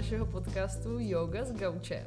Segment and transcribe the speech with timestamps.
[0.00, 2.06] našeho podcastu Yoga z Gauče.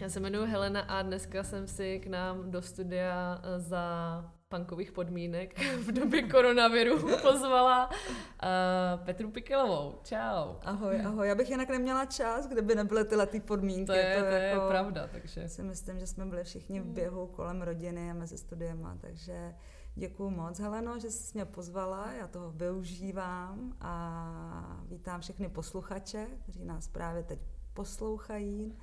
[0.00, 4.92] Já se jmenuji Helena a dneska jsem si k nám do studia eh, za punkových
[4.92, 10.00] podmínek v době koronaviru pozvala uh, Petru Pikelovou.
[10.04, 10.54] Čau.
[10.62, 11.28] Ahoj, ahoj.
[11.28, 13.86] Já bych jinak neměla čas, kdyby nebyly tyhle ty podmínky.
[13.86, 15.48] To je, to, to jako, je pravda, takže...
[15.48, 19.54] Si myslím, že jsme byli všichni v běhu kolem rodiny a mezi studiema, takže
[19.98, 26.64] Děkuji moc, Heleno, že jsi mě pozvala, já toho využívám a vítám všechny posluchače, kteří
[26.64, 27.40] nás právě teď
[27.74, 28.78] poslouchají.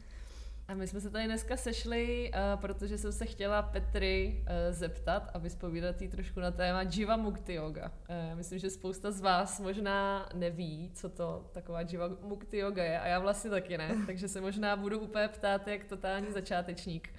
[0.68, 5.30] A my jsme se tady dneska sešli, uh, protože jsem se chtěla Petry uh, zeptat
[5.34, 7.92] a vyspovídat jí trošku na téma Jiva Mukti Yoga.
[8.10, 13.00] Uh, myslím, že spousta z vás možná neví, co to taková Jiva Mukti Yoga je
[13.00, 17.10] a já vlastně taky ne, takže se možná budu úplně ptát jak totální začátečník.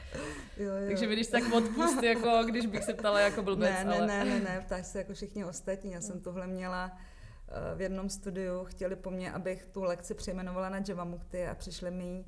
[0.56, 0.86] Jo, jo.
[0.86, 4.06] Takže když tak odpust, jako když bych se ptala jako blbec, ne, ne, ale...
[4.06, 6.98] ne, ne, ne, ptáš se jako všichni ostatní, já jsem tohle měla
[7.76, 11.90] v jednom studiu, chtěli po mně, abych tu lekci přejmenovala na Jiva Mukti a přišli
[11.90, 12.24] mi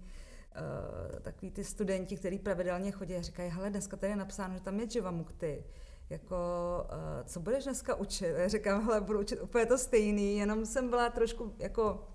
[0.57, 4.61] uh, takový ty studenti, kteří pravidelně chodí a říkají, hele, dneska tady je napsáno, že
[4.61, 5.65] tam je Jivamukti.
[6.11, 6.37] Jako,
[6.93, 8.27] uh, co budeš dneska učit?
[8.27, 12.09] Já říkám, hele, budu učit úplně to stejný, jenom jsem byla trošku, jako,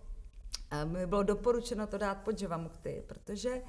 [0.84, 3.62] uh, mi bylo doporučeno to dát pod Jivamukti, protože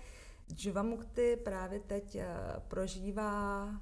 [0.59, 2.23] Jivamukti právě teď uh,
[2.69, 3.77] prožívá uh,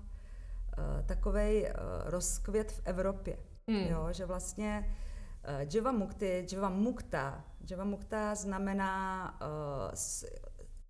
[1.07, 1.71] takový uh,
[2.05, 3.37] rozkvět v Evropě.
[3.69, 3.87] Hmm.
[3.87, 4.97] Jo, že vlastně
[5.73, 9.91] Jiva Mukti, Jiva Mukta, Jiva Mukta znamená uh,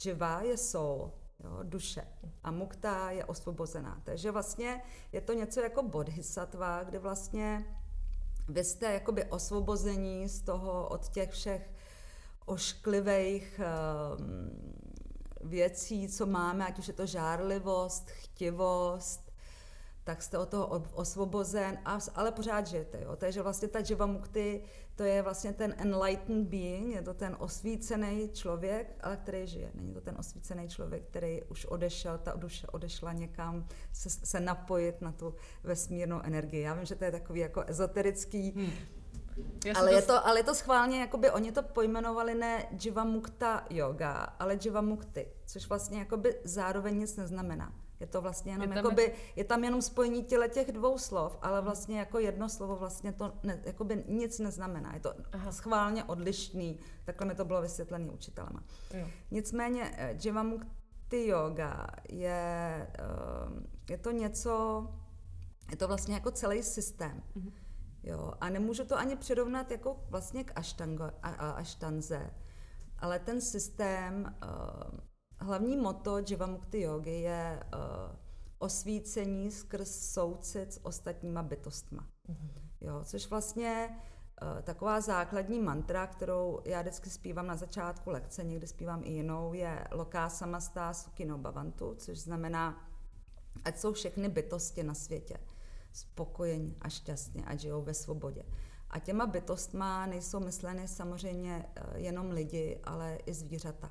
[0.03, 1.13] Živa je soul,
[1.45, 2.07] jo, duše
[2.45, 4.01] a mukta je osvobozená.
[4.05, 7.65] Takže vlastně je to něco jako bodhisattva, kde vlastně
[8.49, 11.71] vy jste jakoby osvobození z toho od těch všech
[12.47, 13.61] ošklivých
[14.19, 14.51] um,
[15.41, 19.33] věcí, co máme, ať už je to žárlivost, chtivost,
[20.05, 23.01] tak jste od toho osvobozen, a, ale pořád žijete.
[23.03, 23.17] Jo?
[23.17, 24.63] Takže vlastně ta Jiva Mukti,
[25.01, 29.71] to je vlastně ten enlightened being, je to ten osvícený člověk, ale který žije.
[29.75, 35.01] Není to ten osvícený člověk, který už odešel, ta duše odešla někam se, se napojit
[35.01, 35.35] na tu
[35.65, 36.61] vesmírnou energii.
[36.61, 38.73] Já vím, že to je takový jako ezoterický, hmm.
[39.75, 44.13] ale, je to, ale je to schválně, jakoby oni to pojmenovali ne Jiva Mukta yoga,
[44.13, 47.73] ale Jiva Mukti, což vlastně jakoby zároveň nic neznamená.
[48.01, 49.13] Je to vlastně jenom, je tam, jakoby, je...
[49.37, 53.33] je tam jenom spojení těle těch dvou slov, ale vlastně jako jedno slovo vlastně to
[53.43, 54.95] ne, jakoby nic neznamená.
[54.95, 55.53] Je to Aha.
[55.53, 56.79] schválně odlišný.
[57.05, 58.63] Takhle mi to bylo vysvětlené učitelema.
[58.95, 59.07] Jo.
[59.31, 64.87] Nicméně eh, Jivamukti yoga je, eh, je to něco,
[65.71, 67.23] je to vlastně jako celý systém.
[67.35, 67.53] Mhm.
[68.03, 72.31] Jo, a nemůžu to ani přirovnat jako vlastně k aštango, a, a, aštanze,
[72.99, 75.01] ale ten systém uh,
[75.41, 77.81] hlavní moto Jivamukti yogi je uh,
[78.59, 82.09] osvícení skrz soucit s ostatníma bytostma.
[82.29, 82.51] Mm-hmm.
[82.81, 83.89] Jo, což vlastně
[84.43, 89.55] uh, taková základní mantra, kterou já vždycky zpívám na začátku lekce, někdy zpívám i jinou,
[89.55, 92.91] je Loká samastá sukino bavantu, což znamená,
[93.65, 95.37] ať jsou všechny bytosti na světě
[95.93, 98.43] spokojení a šťastně, ať žijou ve svobodě.
[98.91, 103.91] A těma bytostma nejsou mysleny samozřejmě eh, jenom lidi, ale i zvířata.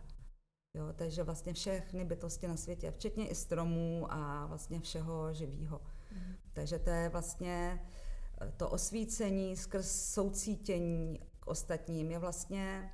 [0.73, 5.81] Jo, takže vlastně všechny bytosti na světě, včetně i stromů a vlastně všeho živého.
[6.11, 6.35] Mm.
[6.53, 7.81] Takže to je vlastně
[8.41, 12.93] eh, to osvícení skrz soucítění k ostatním je vlastně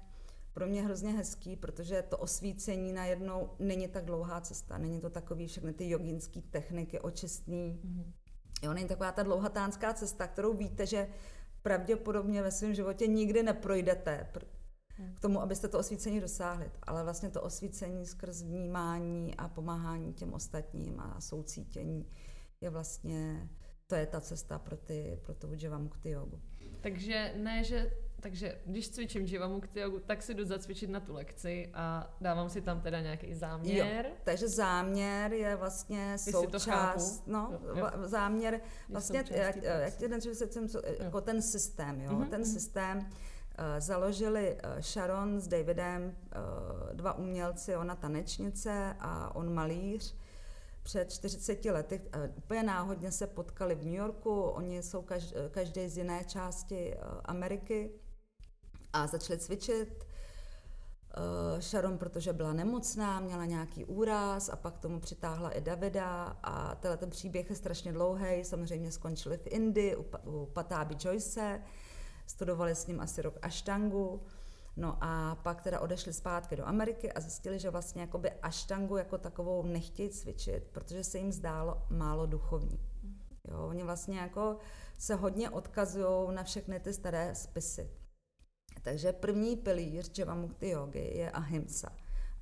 [0.54, 4.78] pro mě hrozně hezký, protože to osvícení najednou není tak dlouhá cesta.
[4.78, 7.80] Není to takový všechny ty jogínské techniky očistný.
[7.84, 8.14] Mm.
[8.64, 11.08] Jo, není taková ta dlouhatánská cesta, kterou víte, že
[11.62, 14.30] pravděpodobně ve svém životě nikdy neprojdete,
[15.16, 16.72] k tomu, abyste to osvícení dosáhli.
[16.84, 22.10] Ale vlastně to osvícení skrz vnímání a pomáhání těm ostatním a soucítění
[22.62, 23.50] je vlastně,
[23.88, 26.42] to je ta cesta pro, ty, pro tu Jivamukti jogu.
[26.82, 27.92] Takže ne, že
[28.26, 32.62] takže když cvičím Jivamukti jogu, tak si jdu zacvičit na tu lekci a dávám si
[32.62, 34.06] tam teda nějaký záměr.
[34.06, 37.90] Jo, takže záměr je vlastně součást, no, jo, jo.
[38.04, 40.20] záměr, vlastně, jak, jak, jak ten,
[41.00, 42.30] jako ten systém, jo, mm-hmm.
[42.30, 42.50] ten mhm.
[42.50, 43.10] systém,
[43.80, 50.16] založili eh, Sharon s Davidem, eh, dva umělci, ona tanečnice a on malíř.
[50.84, 52.02] Před 40 lety
[52.38, 55.06] úplně náhodně se potkali v New Yorku, oni jsou
[55.52, 57.92] každý z jiné části Ameriky
[58.94, 60.06] a začali cvičit.
[61.60, 66.98] Sharon, protože byla nemocná, měla nějaký úraz a pak tomu přitáhla i Davida a tenhle
[66.98, 71.62] ten příběh je strašně dlouhý, samozřejmě skončili v Indii u, u Patáby Joyce,
[72.26, 74.24] studovali s ním asi rok aštangu,
[74.78, 79.18] no a pak teda odešli zpátky do Ameriky a zjistili, že vlastně jakoby aštangu jako
[79.18, 82.80] takovou nechtějí cvičit, protože se jim zdálo málo duchovní.
[83.48, 84.58] Jo, oni vlastně jako
[84.98, 87.92] se hodně odkazují na všechny ty staré spisy.
[88.84, 91.90] Takže první pilíř Javamukti jogy je ahimsa.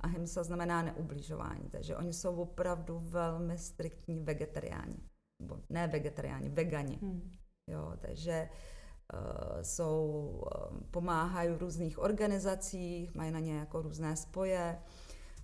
[0.00, 4.96] Ahimsa znamená neubližování, takže oni jsou opravdu velmi striktní vegetariáni.
[5.42, 6.98] Nebo ne vegetariáni, vegani.
[7.02, 7.36] Hmm.
[7.70, 8.73] Jo, takže uh,
[9.62, 10.30] jsou,
[10.70, 14.78] uh, pomáhají v různých organizacích, mají na ně jako různé spoje.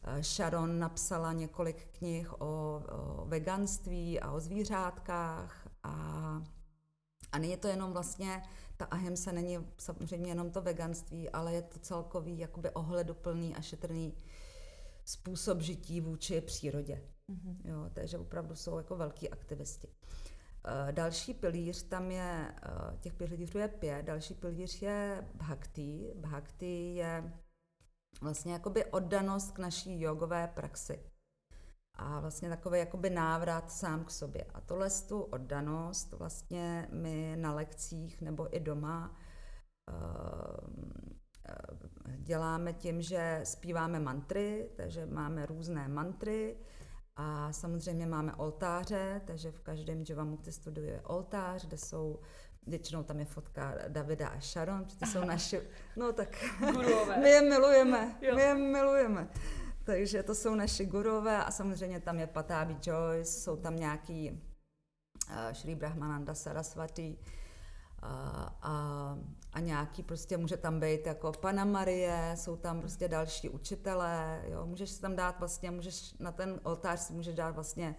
[0.07, 5.93] Uh, Sharon napsala několik knih o, o veganství a o zvířátkách a,
[7.33, 8.43] a není to jenom vlastně
[8.77, 14.15] ta ahimsa není samozřejmě jenom to veganství, ale je to celkový jakoby ohleduplný a šetrný
[15.05, 17.03] způsob žití vůči přírodě.
[17.31, 17.57] Mm-hmm.
[17.65, 19.89] Jo, takže opravdu jsou jako velký aktivisti.
[19.89, 20.30] Uh,
[20.91, 26.13] další pilíř, tam je, uh, těch pilířů je pět, další pilíř je bhakti.
[26.17, 27.33] Bhakti je
[28.23, 31.01] vlastně jakoby oddanost k naší jogové praxi
[31.95, 34.45] a vlastně takový jakoby návrat sám k sobě.
[34.55, 39.17] A tohle tu oddanost vlastně my na lekcích nebo i doma
[39.89, 40.71] uh,
[42.17, 46.57] děláme tím, že zpíváme mantry, takže máme různé mantry
[47.23, 52.19] a samozřejmě máme oltáře, takže v každém Javamukti studiu je oltář, kde jsou
[52.67, 55.61] Většinou tam je fotka Davida a Sharon, protože jsou naši,
[55.97, 56.45] no tak
[57.21, 58.37] my je milujeme, jo.
[58.37, 59.29] my je milujeme.
[59.85, 65.53] Takže to jsou naši gurové a samozřejmě tam je Patábi Joyce, jsou tam nějaký uh,
[65.53, 67.19] Shri Brahmananda Saraswati
[68.03, 68.09] uh,
[68.63, 69.19] a,
[69.53, 74.67] a nějaký prostě může tam být jako Pana Marie, jsou tam prostě další učitelé, jo,
[74.67, 77.97] můžeš si tam dát vlastně, můžeš na ten oltář si můžeš dát vlastně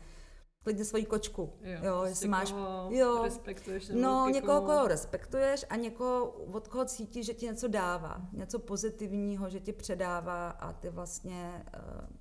[0.63, 1.53] klidně svoji kočku.
[1.61, 2.53] Jo, jo jestli máš,
[2.89, 3.89] jo, respektuješ.
[3.89, 9.49] No, někoho, koho respektuješ a někoho, od koho cítíš, že ti něco dává, něco pozitivního,
[9.49, 11.65] že ti předává a ty vlastně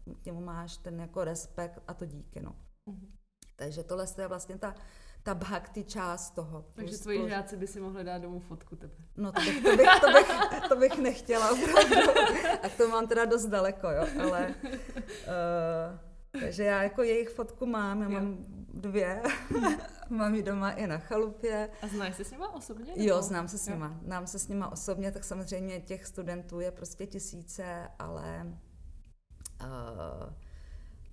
[0.06, 2.56] uh, k němu máš ten jako respekt a to díky, no.
[2.88, 3.09] Uh-huh.
[3.56, 4.75] Takže tohle je vlastně ta,
[5.22, 6.64] ta bhakti část toho.
[6.75, 7.31] Takže tvoji plus...
[7.31, 8.94] žáci by si mohli dát domů fotku tebe.
[9.17, 10.28] No to bych, to bych, to bych,
[10.69, 11.96] to bych nechtěla opravdu.
[12.62, 14.55] A to mám teda dost daleko, jo, ale...
[14.67, 18.14] Uh, takže já jako jejich fotku mám, já jo.
[18.14, 18.37] mám
[18.75, 19.22] dvě,
[20.11, 21.70] mám ji doma i na chalupě.
[21.82, 22.93] A znáš se s nima osobně?
[22.96, 23.08] Nebo?
[23.08, 23.87] Jo, znám se s nima.
[23.87, 24.00] Jo.
[24.05, 28.46] Znám se s nima osobně, tak samozřejmě těch studentů je prostě tisíce, ale
[29.61, 30.32] uh,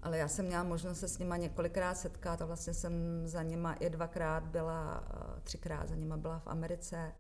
[0.08, 2.94] ale já jsem měla možnost se s nima několikrát setkat a vlastně jsem
[3.28, 7.12] za nima i dvakrát byla, uh, třikrát za nima byla v Americe.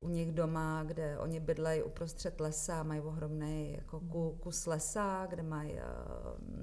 [0.00, 4.00] U nich doma, kde oni bydlejí uprostřed lesa, mají ohromný jako
[4.40, 5.80] kus lesa, kde mají uh,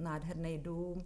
[0.01, 1.05] nádherný dům,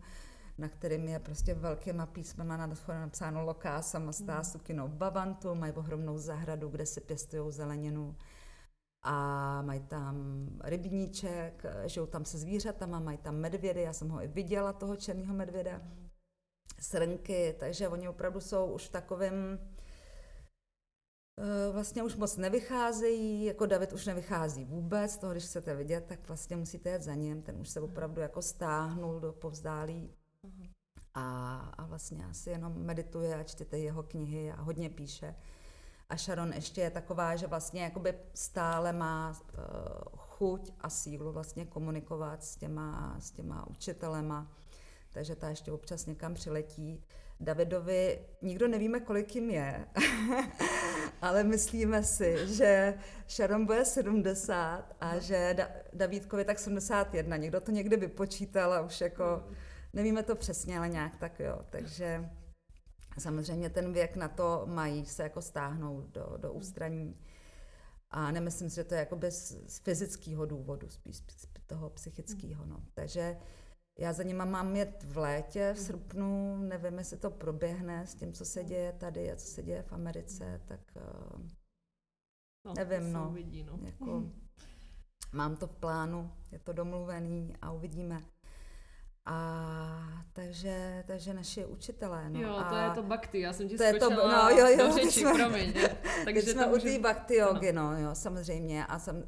[0.58, 6.70] na kterým je prostě velkýma písmama na napsáno Loká samastá sukino Bavantu, mají ohromnou zahradu,
[6.70, 8.16] kde si pěstují zeleninu
[9.10, 14.28] a mají tam rybníček, žijou tam se zvířatama, mají tam medvědy, já jsem ho i
[14.28, 15.82] viděla, toho černého medvěda,
[16.80, 19.60] srnky, takže oni opravdu jsou už v takovém
[21.40, 26.28] Eh, vlastně už moc nevycházejí, jako David už nevychází vůbec, toho když chcete vidět, tak
[26.28, 30.14] vlastně musíte jet za ním, ten už se opravdu jako stáhnul do povzdálí.
[31.14, 35.36] A, a vlastně asi jenom medituje a čtete jeho knihy a hodně píše.
[36.10, 39.60] A Sharon ještě je taková, že vlastně jakoby stále má uh,
[40.18, 44.52] chuť a sílu vlastně komunikovat s těma, s těma učitelema,
[45.14, 47.04] takže ta ještě občas někam přiletí.
[47.40, 49.88] Davidovi nikdo nevíme, kolik jim je,
[51.22, 52.94] ale myslíme si, že
[53.30, 57.38] Sharon bude 70 a že da- Davídkovi tak 71.
[57.38, 59.44] Někdo to někdy vypočítal a už jako
[59.94, 61.60] nevíme to přesně, ale nějak tak jo.
[61.70, 62.30] Takže
[63.20, 67.16] samozřejmě ten věk na to mají se jako stáhnout do, do ústraní.
[68.10, 72.66] A nemyslím si, že to je jako bez z fyzického důvodu, spíš z toho psychického.
[72.66, 72.84] No.
[72.94, 73.38] Takže
[74.00, 78.34] já za nima mám jet v létě, v srpnu, nevím, jestli to proběhne s tím,
[78.34, 81.42] co se děje tady a co se děje v Americe, tak uh,
[82.66, 83.30] no, nevím, no.
[83.30, 83.80] Uvidí, no.
[83.84, 84.24] Jako,
[85.34, 88.24] mám to v plánu, je to domluvený a uvidíme.
[89.30, 92.30] A takže, takže naši učitelé.
[92.30, 94.68] No, jo, a to je to bakty, já jsem ti to je to, no, jo,
[94.68, 95.74] jo, do řeči, jsme, promiň.
[96.26, 97.98] Takže jsme u té bakty jogy, no.
[97.98, 98.86] jo, samozřejmě.
[98.86, 99.28] A jsem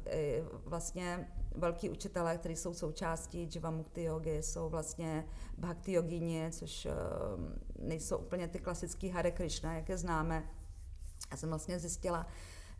[0.64, 5.26] vlastně velký učitelé, kteří jsou součástí Jivamukti jogy, jsou vlastně
[5.58, 6.92] bhakti jogíně, což uh,
[7.78, 10.44] nejsou úplně ty klasické Hare Krishna, jak je známe.
[11.30, 12.26] Já jsem vlastně zjistila,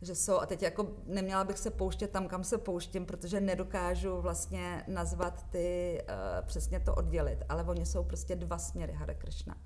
[0.01, 4.21] že jsou, a teď jako neměla bych se pouštět tam, kam se pouštím, protože nedokážu
[4.21, 9.57] vlastně nazvat ty, uh, přesně to oddělit, ale oni jsou prostě dva směry Hare Krishna.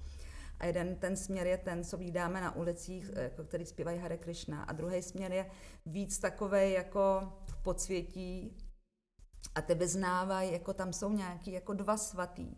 [0.60, 4.18] A jeden ten směr je ten, co vydáme na ulicích, eh, jako který zpívají Hare
[4.18, 4.64] Krishna.
[4.64, 5.52] A druhý směr je
[5.86, 8.58] víc takový jako v podsvětí,
[9.56, 12.56] a ty vyznávají, jako tam jsou nějaký jako dva svatý.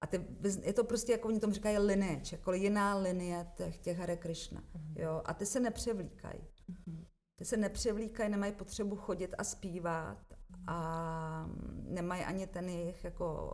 [0.00, 0.26] A ty,
[0.62, 4.60] je to prostě, jako oni tomu říkají lineage, jako jiná linie těch, těch Hare Krishna.
[4.60, 5.02] Uh-huh.
[5.02, 5.22] Jo?
[5.24, 6.40] A ty se nepřevlíkají.
[6.70, 7.06] Uh-huh.
[7.36, 10.18] Ty se nepřevlíkají, nemají potřebu chodit a zpívat
[10.66, 11.46] a
[11.88, 13.52] nemají ani ten jejich jako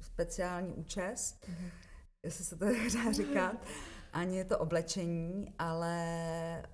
[0.00, 1.70] speciální účes, mm-hmm.
[2.22, 3.56] jestli se to dá říkat,
[4.12, 6.66] ani to oblečení, ale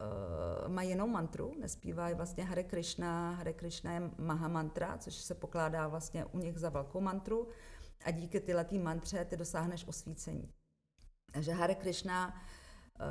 [0.65, 5.35] uh, mají jinou mantru, nespívají vlastně Hare Krishna, Hare Krishna je Maha mantra, což se
[5.35, 7.49] pokládá vlastně u nich za velkou mantru
[8.05, 10.53] a díky tyhle mantře ty dosáhneš osvícení.
[11.33, 12.60] Takže Hare Krishna eh,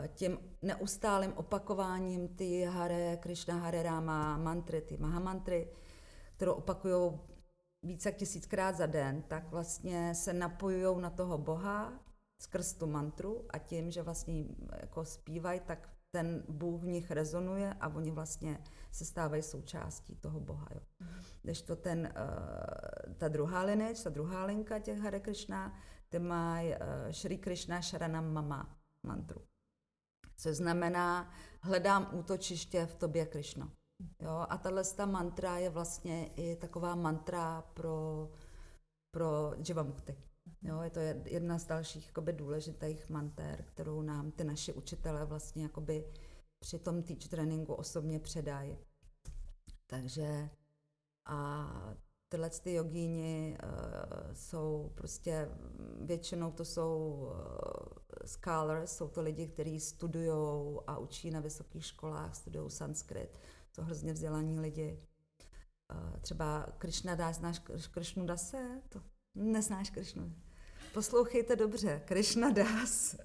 [0.07, 5.71] tím neustálým opakováním ty Hare Krishna, Hare Rama mantry, ty Mahamantry,
[6.35, 7.19] kterou opakují
[7.83, 11.93] více jak tisíckrát za den, tak vlastně se napojují na toho Boha
[12.41, 14.45] skrz tu mantru a tím, že vlastně
[14.81, 20.39] jako zpívají, tak ten Bůh v nich rezonuje a oni vlastně se stávají součástí toho
[20.39, 20.67] Boha.
[20.75, 20.81] Jo.
[21.41, 25.73] Když to ten, uh, ta druhá lineč, ta druhá linka těch Hare Krishna,
[26.09, 26.75] ty mají uh,
[27.11, 29.41] Shri Krishna Sharanam Mama mantru.
[30.39, 31.31] Což znamená,
[31.61, 33.71] hledám útočiště v tobě Krishna.
[34.19, 38.29] Jo, a tahle ta mantra je vlastně i taková mantra pro,
[39.11, 40.15] pro Jivamukti.
[40.61, 45.63] Jo, je to jedna z dalších jakoby, důležitých manter, kterou nám ty naši učitelé vlastně
[45.63, 46.05] jakoby,
[46.59, 48.77] při tom teach tréninku osobně předají.
[49.87, 50.49] Takže
[51.25, 51.67] a
[52.29, 55.49] tyhle ty jogíni uh, jsou prostě,
[56.01, 57.98] většinou to jsou uh,
[58.29, 63.39] scholars, jsou to lidi, kteří studují a učí na vysokých školách, studují sanskrit,
[63.71, 64.99] jsou hrozně vzdělaní lidi.
[66.21, 67.59] Třeba Krishna Das, znáš
[67.91, 68.81] Krishnu Dase?
[68.89, 69.01] To
[69.35, 70.33] neznáš Krishnu.
[70.93, 73.15] Poslouchejte dobře, Krishna Das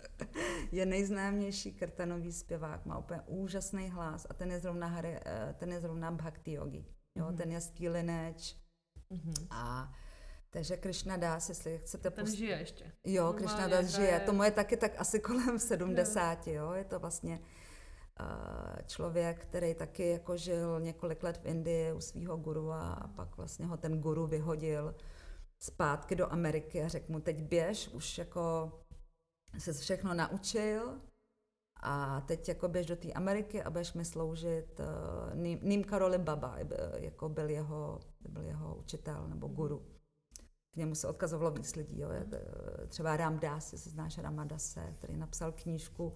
[0.72, 5.72] je nejznámější krtanový zpěvák, má úplně úžasný hlas a ten je zrovna, Hare, eh, ten
[5.72, 6.86] je zrovna Bhakti Yogi.
[7.18, 7.36] Jo, mm-hmm.
[7.36, 8.56] ten je skýlineč
[9.10, 9.46] mm-hmm.
[9.50, 9.92] a
[10.54, 12.10] takže Krishna Das, jestli chcete...
[12.10, 12.34] Ten post...
[12.34, 12.92] žije ještě.
[13.04, 14.08] Jo, Normálně, Krishna Das žije.
[14.08, 14.20] Je...
[14.20, 16.72] To je taky tak asi kolem 70, jo.
[16.72, 17.40] Je to vlastně
[18.20, 23.36] uh, člověk, který taky jako žil několik let v Indii u svého guru a pak
[23.36, 24.94] vlastně ho ten guru vyhodil
[25.58, 28.72] zpátky do Ameriky a řekl mu, teď běž, už jako
[29.58, 31.00] se všechno naučil
[31.82, 34.80] a teď jako běž do té Ameriky a budeš mi sloužit.
[34.80, 36.56] Uh, Ním Karoli Baba
[36.96, 39.93] jako byl jeho, byl jeho učitel nebo guru.
[40.74, 42.00] K němu se odkazovalo víc lidí.
[42.00, 42.08] Jo.
[42.10, 46.12] Eh, třeba Ram Das, jestli znáš Ramadase, který napsal knížku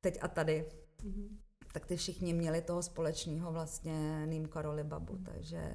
[0.00, 0.68] Teď a tady.
[1.04, 1.28] Mm-hmm.
[1.72, 5.12] Tak ty všichni měli toho společného vlastně Ním Karoli Babu.
[5.12, 5.24] Mm-hmm.
[5.24, 5.74] Takže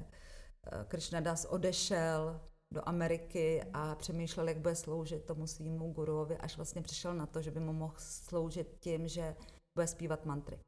[0.72, 2.40] uh, Krishna Das odešel
[2.74, 7.42] do Ameriky a přemýšlel, jak bude sloužit tomu svýmu guruovi, až vlastně přišel na to,
[7.42, 9.36] že by mu mohl sloužit tím, že
[9.74, 10.58] bude zpívat mantry.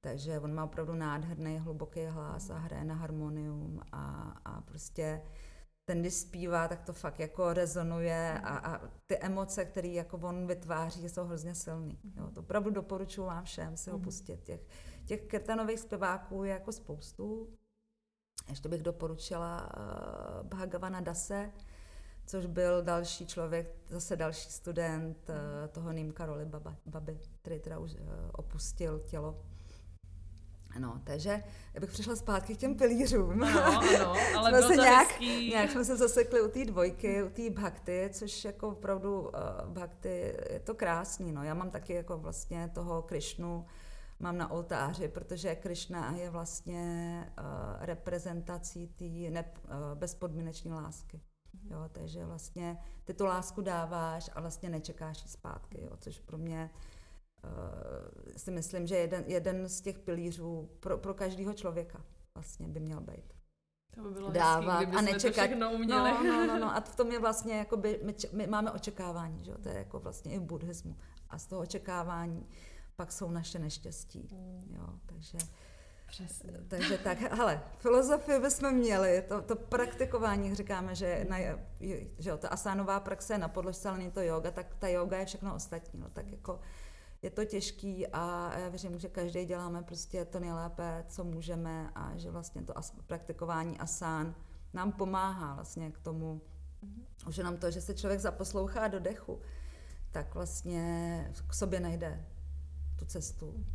[0.00, 5.22] Takže on má opravdu nádherný, hluboký hlas a hraje na harmonium a, a prostě
[5.88, 10.46] ten, když zpívá, tak to fakt jako rezonuje a, a ty emoce, které jako on
[10.46, 11.98] vytváří, jsou hrozně silný.
[12.16, 14.04] Jo, to opravdu doporučuji vám všem si ho mhm.
[14.04, 14.44] pustit.
[14.44, 14.60] Těch,
[15.04, 17.48] těch kirtanových zpěváků je jako spoustu.
[18.48, 21.52] Ještě bych doporučila uh, Bhagavana Dase,
[22.26, 25.34] což byl další člověk, zase další student uh,
[25.68, 27.98] toho Nýmka Roli Baba, Baby, který teda už uh,
[28.32, 29.44] opustil tělo.
[30.78, 31.42] No, takže
[31.74, 33.42] já bych přišla zpátky k těm pilířům.
[33.42, 37.50] Ano, ano, ale jsme se nějak, nějak jsme se zasekli u té dvojky, u té
[37.50, 39.28] bhakty, což jako opravdu uh,
[39.66, 41.42] bhakty, je to krásný, no.
[41.42, 43.66] Já mám taky jako vlastně toho Krišnu,
[44.20, 47.44] mám na oltáři, protože Krishna je vlastně uh,
[47.84, 49.40] reprezentací té uh,
[49.94, 51.20] bezpodmínečné lásky.
[51.52, 51.72] Mhm.
[51.72, 56.38] Jo, takže vlastně ty tu lásku dáváš a vlastně nečekáš ji zpátky, jo, což pro
[56.38, 56.95] mě uh,
[58.36, 63.00] si myslím, že jeden, jeden z těch pilířů pro, pro každého člověka vlastně by měl
[63.00, 63.36] být.
[63.94, 65.50] To by bylo dávat hezký, a nečekat.
[65.58, 66.10] To uměli.
[66.10, 69.50] No, no, no, no, a v tom je vlastně, jakoby, my, my máme očekávání, že
[69.50, 69.58] jo?
[69.62, 70.96] to je jako vlastně i v buddhismu.
[71.30, 72.46] A z toho očekávání
[72.96, 74.28] pak jsou naše neštěstí.
[74.32, 74.76] Mm.
[74.76, 75.38] Jo, takže,
[76.06, 76.52] Přesně.
[76.68, 81.36] takže tak, hele, filozofii bychom měli, to, to praktikování, říkáme, že, na,
[82.18, 85.18] že jo, ta asánová praxe je na podložce, ale není to yoga, tak ta yoga
[85.18, 86.00] je všechno ostatní.
[86.00, 86.60] No, tak jako
[87.26, 92.16] je to těžký a já věřím, že každý děláme prostě to nejlépe, co můžeme a
[92.16, 94.34] že vlastně to as, praktikování asán
[94.72, 96.40] nám pomáhá vlastně k tomu,
[96.82, 97.30] mm-hmm.
[97.30, 99.40] že nám to, že se člověk zaposlouchá do dechu,
[100.10, 102.26] tak vlastně k sobě najde
[102.98, 103.66] tu cestu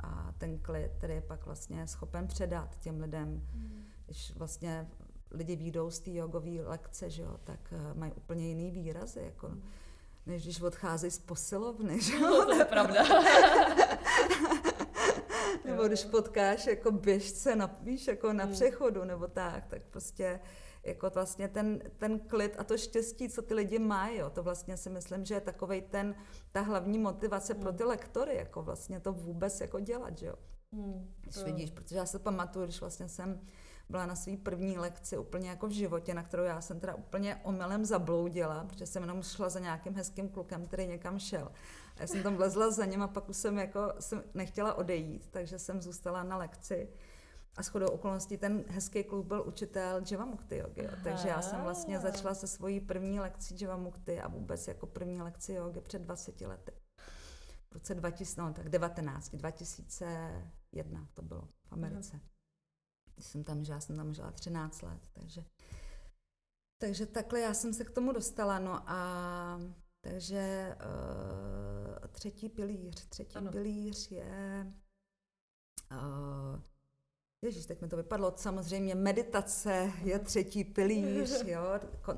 [0.00, 3.28] a ten klid, který je pak vlastně schopen předat těm lidem.
[3.54, 3.84] Mm.
[4.06, 4.88] Když vlastně
[5.30, 9.48] lidi výjdou z té jogové lekce, že jo, tak uh, mají úplně jiný výrazy, jako,
[9.48, 9.62] mm.
[10.30, 12.00] Než když odcházejí z posilovny.
[12.00, 12.20] Že jo?
[12.20, 13.04] No, to je pravda.
[15.64, 18.52] nebo když potkáš jako běžce na, víš, jako na mm.
[18.52, 20.40] přechodu, nebo tak, tak prostě
[20.84, 24.76] jako vlastně ten, ten klid a to štěstí, co ty lidi mají, jo, to vlastně
[24.76, 26.14] si myslím, že je takovej ten,
[26.52, 30.34] ta hlavní motivace pro ty lektory, jako vlastně to vůbec jako dělat, že jo.
[30.72, 31.44] Hmm, to...
[31.44, 33.40] vidíš, protože já se pamatuju, když vlastně jsem
[33.90, 37.40] byla na své první lekci úplně jako v životě, na kterou já jsem teda úplně
[37.42, 41.52] omylem zabloudila, protože jsem jenom šla za nějakým hezkým klukem, který někam šel.
[41.96, 45.28] A já jsem tam vlezla za ním a pak už jsem jako jsem nechtěla odejít,
[45.30, 46.88] takže jsem zůstala na lekci.
[47.56, 50.84] A shodou okolností ten hezký kluk byl učitel Mukti jogi.
[50.84, 50.90] Jo.
[51.04, 55.52] Takže já jsem vlastně začala se svojí první lekcí Mukti a vůbec jako první lekci
[55.52, 56.72] jogi před 20 lety.
[57.70, 62.20] V roce 2000, no tak 19, 2001 to bylo v Americe.
[63.20, 65.44] Jsem tam žila, jsem tam žila 13 let, takže
[66.82, 69.60] takže takhle já jsem se k tomu dostala, no a
[70.00, 73.50] takže uh, třetí pilíř, třetí ano.
[73.50, 74.66] pilíř je
[75.90, 76.60] uh,
[77.44, 78.32] Ježíš, teď mi to vypadlo.
[78.36, 81.62] Samozřejmě meditace je třetí pilíř, jo?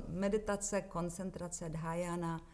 [0.07, 2.47] Meditace, koncentrace, dhyana,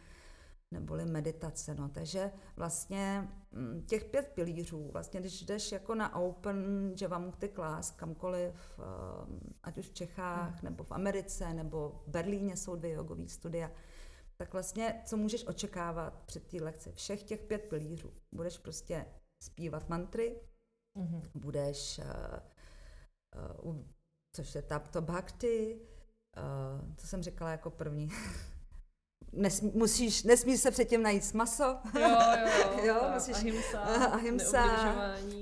[0.72, 1.76] neboli meditace.
[1.76, 1.90] No.
[1.90, 8.80] Takže vlastně mm, těch pět pilířů, vlastně když jdeš jako na Open Javamukti Class, kamkoliv,
[8.80, 10.60] um, ať už v Čechách, hmm.
[10.64, 13.72] nebo v Americe, nebo v Berlíně jsou dvě jogové studia,
[14.38, 16.92] tak vlastně co můžeš očekávat před té lekci?
[16.92, 18.14] Všech těch pět pilířů.
[18.32, 19.06] Budeš prostě
[19.44, 20.42] zpívat mantry,
[20.98, 21.22] mm-hmm.
[21.36, 23.86] budeš, uh, uh,
[24.36, 25.82] což je to bhakti,
[26.38, 28.10] uh, to jsem říkala jako první,
[29.34, 31.78] nesmí, musíš, nesmí se předtím najít maso.
[32.00, 32.48] Jo, jo,
[32.78, 32.86] jo.
[32.86, 33.80] jo musíš, ahimsa,
[34.12, 34.64] ahimsa.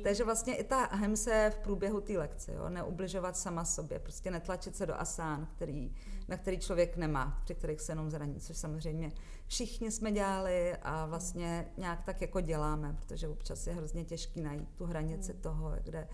[0.03, 4.75] Takže vlastně i ta ahimsa v průběhu té lekce, jo, neubližovat sama sobě, prostě netlačit
[4.75, 5.95] se do asán, který,
[6.27, 9.11] na který člověk nemá, při kterých se jenom zraní, což samozřejmě
[9.47, 14.69] všichni jsme dělali a vlastně nějak tak jako děláme, protože občas je hrozně těžký najít
[14.75, 15.41] tu hranici hmm.
[15.41, 16.07] toho, kde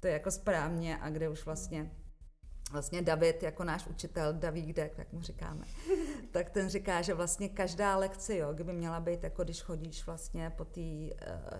[0.00, 1.90] to je jako správně a kde už vlastně
[2.70, 5.64] vlastně David, jako náš učitel, Davídek, jak mu říkáme,
[6.30, 10.50] tak ten říká, že vlastně každá lekce jo, by měla být jako když chodíš vlastně
[10.50, 11.10] po té uh,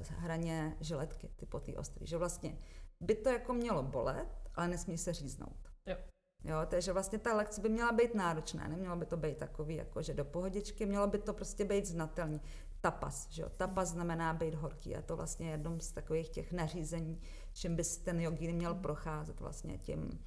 [0.09, 2.59] hraně žiletky, ty po té ostrý, že vlastně
[3.01, 5.71] by to jako mělo bolet, ale nesmí se říznout.
[5.87, 5.97] Jo.
[6.45, 10.03] Jo, takže vlastně ta lekce by měla být náročná, nemělo by to být takový, jako
[10.03, 12.41] že do pohodičky, mělo by to prostě být znatelný.
[12.81, 13.49] Tapas, že jo?
[13.57, 17.21] Tapas znamená být horký a to vlastně jednom z takových těch nařízení,
[17.53, 20.25] čím by ten jogín měl procházet vlastně tím,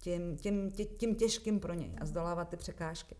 [0.00, 3.16] tím, tím, tím, tím těžkým pro něj a zdolávat ty překážky.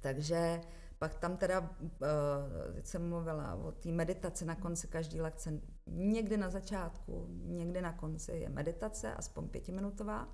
[0.00, 0.60] Takže
[0.98, 6.36] pak tam teda, eh, teď jsem mluvila o té meditaci na konci každé lekce, někdy
[6.36, 10.28] na začátku, někdy na konci je meditace, aspoň pětiminutová.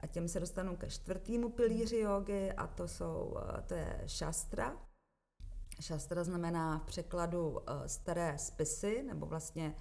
[0.00, 4.76] A těm se dostanu ke čtvrtému pilíři jogy a to, jsou, eh, to je šastra.
[5.80, 9.74] Šastra znamená v překladu eh, staré spisy, nebo vlastně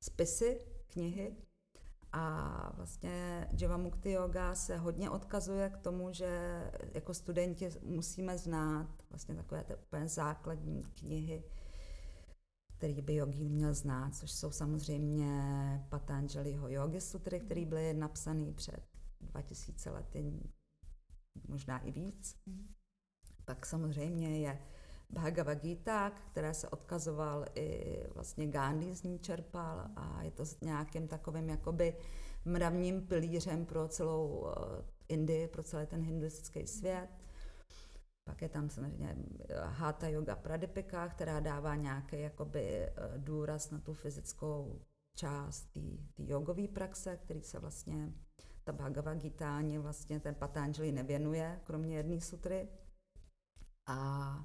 [0.00, 1.36] spisy, knihy.
[2.12, 6.62] A vlastně Mukti Yoga se hodně odkazuje k tomu, že
[6.94, 11.44] jako studenti musíme znát vlastně takové ty úplně základní knihy,
[12.76, 15.30] který by jogín měl znát, což jsou samozřejmě
[15.88, 18.80] Patanjaliho Yogi Sutry, které byly napsané před
[19.20, 20.40] 2000 lety,
[21.48, 22.36] možná i víc.
[22.46, 22.74] Mm.
[23.44, 24.58] Pak samozřejmě je
[25.12, 30.60] Bhagavad Gita, které se odkazoval i vlastně Gandhi z ní čerpal a je to s
[30.60, 31.96] nějakým takovým jakoby
[32.44, 37.08] mravním pilířem pro celou eh, Indii, pro celý ten hinduistický svět.
[38.24, 39.16] Pak je tam samozřejmě
[39.48, 44.80] eh, Hatha Yoga Pradipika, která dává nějaký jakoby eh, důraz na tu fyzickou
[45.16, 45.80] část té
[46.18, 48.12] jogové praxe, který se vlastně
[48.64, 52.68] ta Bhagavad Gita ani vlastně ten Patanjali nevěnuje, kromě jedné sutry.
[53.86, 54.42] A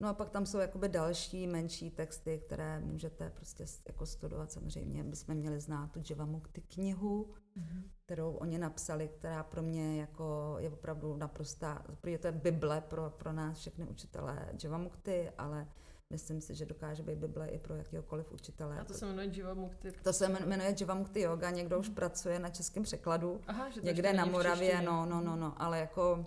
[0.00, 4.52] No a pak tam jsou jakoby další menší texty, které můžete prostě jako studovat.
[4.52, 7.82] Samozřejmě bychom měli znát tu Jivamukti knihu, mm-hmm.
[8.04, 13.10] kterou oni napsali, která pro mě jako je opravdu naprostá, protože to je Bible pro,
[13.10, 15.68] pro nás všechny učitelé Jivamukti, ale
[16.10, 18.80] myslím si, že dokáže být Bible i pro jakýhokoliv učitele.
[18.80, 19.92] A to se jmenuje Jivamukti?
[19.92, 21.94] To se jmenuje Jivamukti yoga, někdo už mm-hmm.
[21.94, 26.26] pracuje na českém překladu, Aha, že někde na Moravě, no, no, no, no, ale jako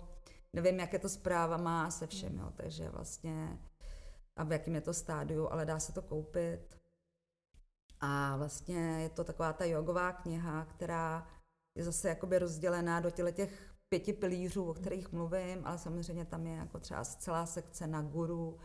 [0.56, 3.58] nevím, jaké to zpráva má se všem, jo, takže vlastně
[4.36, 6.78] a v jakém je to stádiu, ale dá se to koupit.
[8.00, 11.28] A vlastně je to taková ta jogová kniha, která
[11.78, 16.56] je zase jakoby rozdělená do těch pěti pilířů, o kterých mluvím, ale samozřejmě tam je
[16.56, 18.58] jako třeba celá sekce na guru,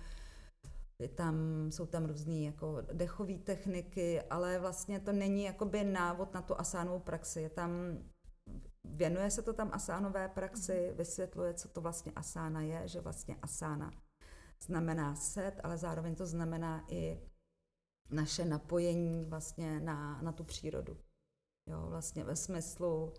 [0.99, 1.35] je tam,
[1.71, 6.99] jsou tam různé jako dechové techniky, ale vlastně to není jakoby návod na tu asánovou
[6.99, 7.41] praxi.
[7.41, 7.71] Je tam,
[8.95, 10.97] věnuje se to tam asánové praxi, mhm.
[10.97, 13.91] vysvětluje, co to vlastně asána je, že vlastně asána
[14.61, 17.21] znamená set, ale zároveň to znamená i
[18.09, 20.97] naše napojení vlastně na, na tu přírodu.
[21.69, 23.13] Jo, vlastně ve smyslu,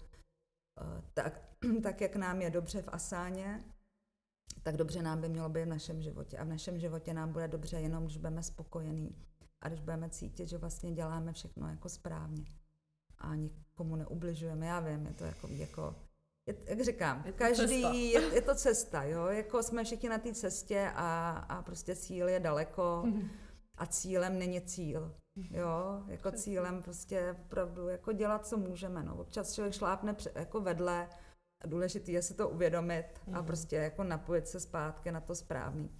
[0.80, 3.64] eh, tak, tak jak nám je dobře v asáně,
[4.62, 6.38] tak dobře nám by mělo být v našem životě.
[6.38, 9.26] A v našem životě nám bude dobře jenom, když budeme spokojení
[9.60, 12.44] a když budeme cítit, že vlastně děláme všechno jako správně
[13.18, 13.34] a
[13.76, 15.94] nikomu neubližujeme, já vím, je to jako, jako
[16.48, 20.34] je, jak říkám, je každý, je, je to cesta, jo, jako jsme všichni na té
[20.34, 23.04] cestě a, a prostě cíl je daleko
[23.78, 25.14] a cílem není cíl,
[25.50, 31.08] jo, jako cílem prostě opravdu jako dělat, co můžeme, no, občas člověk šlápne jako vedle,
[31.64, 35.90] a důležité je si to uvědomit a prostě jako napojit se zpátky na to správný.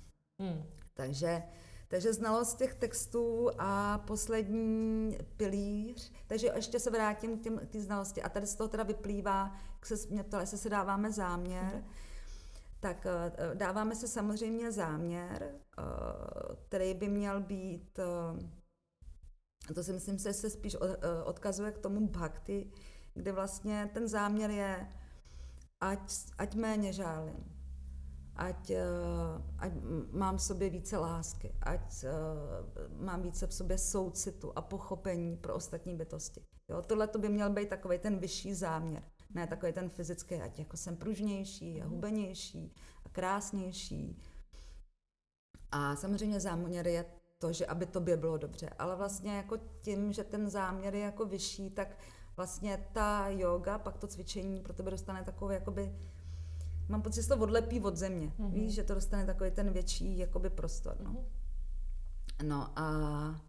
[0.43, 0.65] Mm.
[0.95, 1.43] Takže
[1.88, 8.22] takže znalost těch textů a poslední pilíř, takže ještě se vrátím k těm, k znalosti.
[8.22, 11.85] A tady z toho teda vyplývá, jak se mě ptala, jestli se dáváme záměr, mm.
[12.81, 15.85] tak uh, dáváme se samozřejmě záměr, uh,
[16.68, 17.99] který by měl být,
[19.75, 20.90] to si myslím, že se spíš od,
[21.25, 22.70] odkazuje k tomu bhakti,
[23.14, 24.88] kde vlastně ten záměr je,
[25.81, 27.56] ať, ať méně žálím,
[28.37, 28.85] ať, eh,
[29.59, 29.72] ať
[30.12, 35.55] mám v sobě více lásky, ať uh, mám více v sobě soucitu a pochopení pro
[35.55, 36.40] ostatní bytosti.
[36.68, 39.03] Jo, tohle to by měl být takový ten vyšší záměr,
[39.35, 44.22] ne takový ten fyzický, ať jako jsem pružnější a hubenější a krásnější.
[45.72, 47.05] A samozřejmě záměr je
[47.38, 51.25] to, že aby tobě bylo dobře, ale vlastně jako tím, že ten záměr je jako
[51.25, 51.99] vyšší, tak
[52.37, 55.92] vlastně ta yoga, pak to cvičení pro tebe dostane takový jakoby
[56.88, 58.33] mám pocit, že to odlepí od země.
[58.38, 58.53] Mm-hmm.
[58.53, 60.96] Víš, že to dostane takový ten větší jakoby prostor.
[61.01, 62.46] No, mm-hmm.
[62.46, 63.46] no a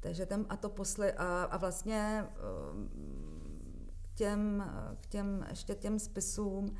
[0.00, 2.24] takže ten, a to posle, a, a vlastně
[4.02, 4.64] k těm,
[5.00, 6.76] k těm, ještě těm spisům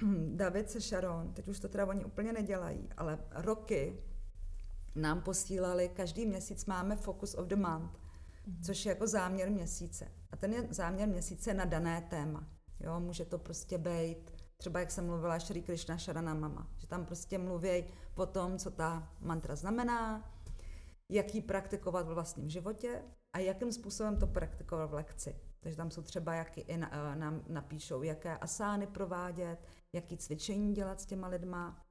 [0.34, 4.02] David se Sharon, teď už to teda oni úplně nedělají, ale roky
[4.94, 8.64] nám posílali, každý měsíc máme Focus of the Month, mm-hmm.
[8.64, 10.08] což je jako záměr měsíce.
[10.30, 12.46] A ten je záměr měsíce na dané téma.
[12.80, 17.06] Jo, může to prostě být třeba jak jsem mluvila Shri Krishna Sharana Mama, že tam
[17.06, 20.30] prostě mluví o tom, co ta mantra znamená,
[21.10, 23.02] jak ji praktikovat v vlastním životě
[23.36, 25.40] a jakým způsobem to praktikovat v lekci.
[25.60, 29.58] Takže tam jsou třeba, jak i na, nám napíšou, jaké asány provádět,
[29.92, 31.86] jaký cvičení dělat s těma lidma,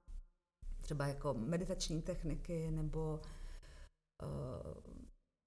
[0.81, 3.19] třeba jako meditační techniky nebo
[4.23, 4.96] uh,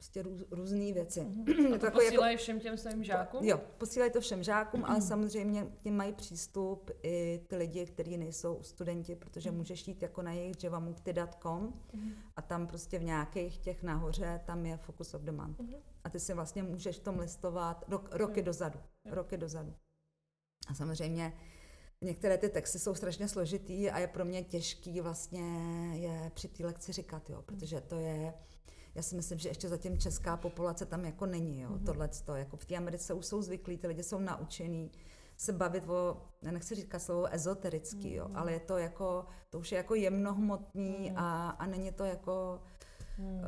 [0.01, 1.21] prostě růz, různé věci.
[1.21, 1.75] Mm-hmm.
[1.75, 3.45] A to, to posílají jako, všem těm svým žákům?
[3.45, 4.91] Jo, posílají to všem žákům, mm-hmm.
[4.91, 9.57] ale samozřejmě k těm mají přístup i ty lidi, kteří nejsou studenti, protože mm-hmm.
[9.57, 12.13] můžeš jít jako na jejich javamukti.com mm-hmm.
[12.37, 15.61] a tam prostě v nějakých těch nahoře, tam je Focus of the Month.
[15.61, 15.81] Mm-hmm.
[16.05, 18.45] A ty si vlastně můžeš v tom listovat rok, roky mm-hmm.
[18.45, 18.79] dozadu.
[19.05, 19.15] Jo.
[19.15, 19.75] Roky dozadu.
[20.69, 21.33] A samozřejmě
[22.05, 25.43] Některé ty texty jsou strašně složitý a je pro mě těžký vlastně
[25.95, 28.35] je při té lekci říkat, jo, protože to je,
[28.95, 31.85] já si myslím, že ještě zatím česká populace tam jako není, jo, mm-hmm.
[31.85, 34.91] tohleto, jako v té Americe už jsou zvyklí, ty lidi jsou naučení
[35.37, 38.17] se bavit o, já nechci říkat slovo ezoterický, mm-hmm.
[38.17, 38.37] jo, mhm.
[38.37, 41.15] ale je to jako, to už je jako jemnohmotný mm-hmm.
[41.17, 42.61] a, a není to jako
[43.19, 43.41] mm.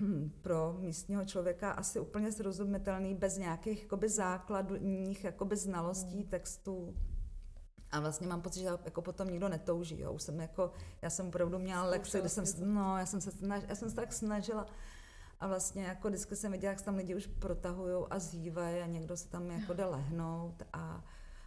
[0.00, 6.28] uh, pro místního člověka asi úplně srozumitelný bez nějakých jakoby základních jakoby znalostí mm.
[6.28, 6.96] textů.
[7.92, 10.00] A vlastně mám pocit, že jako potom nikdo netouží.
[10.00, 10.12] Jo.
[10.12, 10.70] Už jsem jako,
[11.02, 13.96] já jsem opravdu měla lekce, kde jsem, no, já jsem se, snaž, já jsem se
[13.96, 14.66] tak snažila.
[15.40, 18.86] A vlastně jako vždycky jsem viděla, jak se tam lidi už protahují a zývají a
[18.86, 21.04] někdo se tam jako jde lehnout a,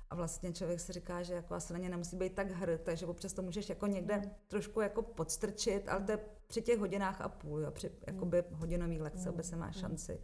[0.09, 3.05] a vlastně člověk si říká, že jako asi na ně nemusí být tak hr, takže
[3.05, 4.31] občas to můžeš jako někde mm.
[4.47, 9.01] trošku jako podstrčit, ale to je při těch hodinách a půl, jo, při jakoby hodinový
[9.01, 10.21] lekce, aby se má šanci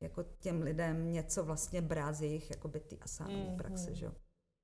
[0.00, 4.12] jako těm lidem něco vlastně brát z jejich jakoby ty asánové praxe, že jo.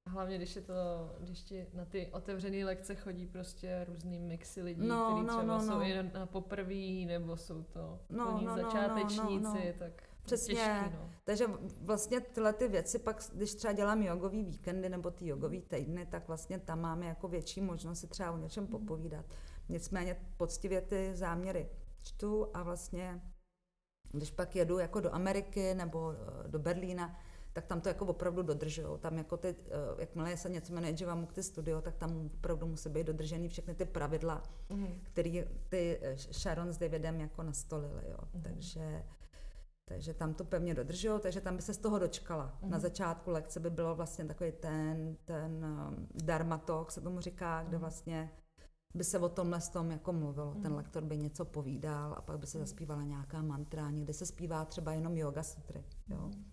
[0.09, 0.75] Hlavně, když je to,
[1.21, 5.43] když ti na ty otevřené lekce chodí prostě různý mixy lidí, no, kteří no, třeba
[5.43, 5.73] no, no.
[5.73, 9.73] jsou jen na poprví, nebo jsou to no, no, no, začátečníci, no, no, no.
[9.79, 10.55] tak Přesně.
[10.55, 11.11] Těžký, no.
[11.25, 11.47] Takže
[11.81, 16.29] vlastně tyhle ty věci pak, když třeba dělám jogový víkendy nebo ty jogový týdny, tak
[16.29, 18.71] vlastně tam máme jako větší možnost si třeba o něčem mhm.
[18.71, 19.25] popovídat.
[19.69, 21.71] Nicméně poctivě ty záměry
[22.03, 23.23] čtu a vlastně,
[24.13, 27.17] když pak jedu jako do Ameriky nebo eh, do Berlína,
[27.53, 28.99] tak tam to jako opravdu dodržují.
[29.01, 33.07] Tam jako ty, eh, jakmile se něco jmenuje Mukti Studio, tak tam opravdu musí být
[33.07, 34.99] dodržený všechny ty pravidla, mm-hmm.
[35.03, 38.03] které ty eh, Sharon s Davidem jako nastolili.
[38.11, 38.17] Jo.
[38.17, 38.43] Mm-hmm.
[38.43, 39.03] Takže
[39.85, 42.59] takže tam to pevně dodržují, takže tam by se z toho dočkala.
[42.63, 42.69] Mm-hmm.
[42.69, 47.77] Na začátku lekce by bylo vlastně takový ten, ten um, darmatok, se tomu říká, kde
[47.77, 47.81] mhm.
[47.81, 48.31] vlastně
[48.95, 50.55] by se o tomhle s tom jako mluvilo.
[50.55, 50.63] Mm.
[50.63, 52.67] Ten lektor by něco povídal a pak by se mhm.
[52.67, 55.85] zaspívala nějaká mantra, někde se zpívá třeba jenom yoga sutry.
[56.09, 56.17] Jo.
[56.17, 56.45] Mm.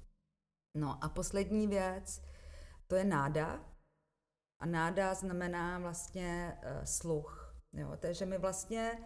[0.75, 2.21] No a poslední věc,
[2.87, 3.59] to je náda.
[4.59, 7.55] A náda znamená vlastně uh, sluch.
[7.73, 8.99] Jo, takže my vlastně,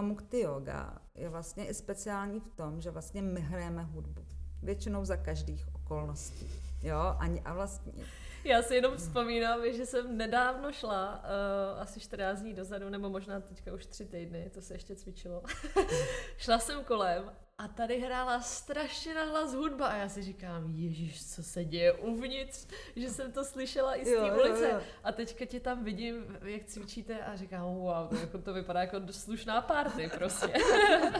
[0.00, 4.26] Mukti Yoga je vlastně i speciální v tom, že vlastně my hrajeme hudbu.
[4.62, 6.50] Většinou za každých okolností.
[6.82, 7.92] Jo, a, a vlastně...
[8.44, 11.24] Já si jenom vzpomínám, že jsem nedávno šla,
[11.74, 15.42] uh, asi 14 dní dozadu, nebo možná teďka už tři týdny, to se ještě cvičilo.
[16.36, 21.42] šla jsem kolem a tady hrála strašně nahlas hudba a já si říkám, ježíš, co
[21.42, 24.68] se děje uvnitř, že jsem to slyšela i z té ulice.
[24.68, 24.80] Jo, jo.
[25.04, 29.00] A teďka tě tam vidím, jak cvičíte a říkám, wow, to, jako to vypadá jako
[29.10, 30.52] slušná party prostě.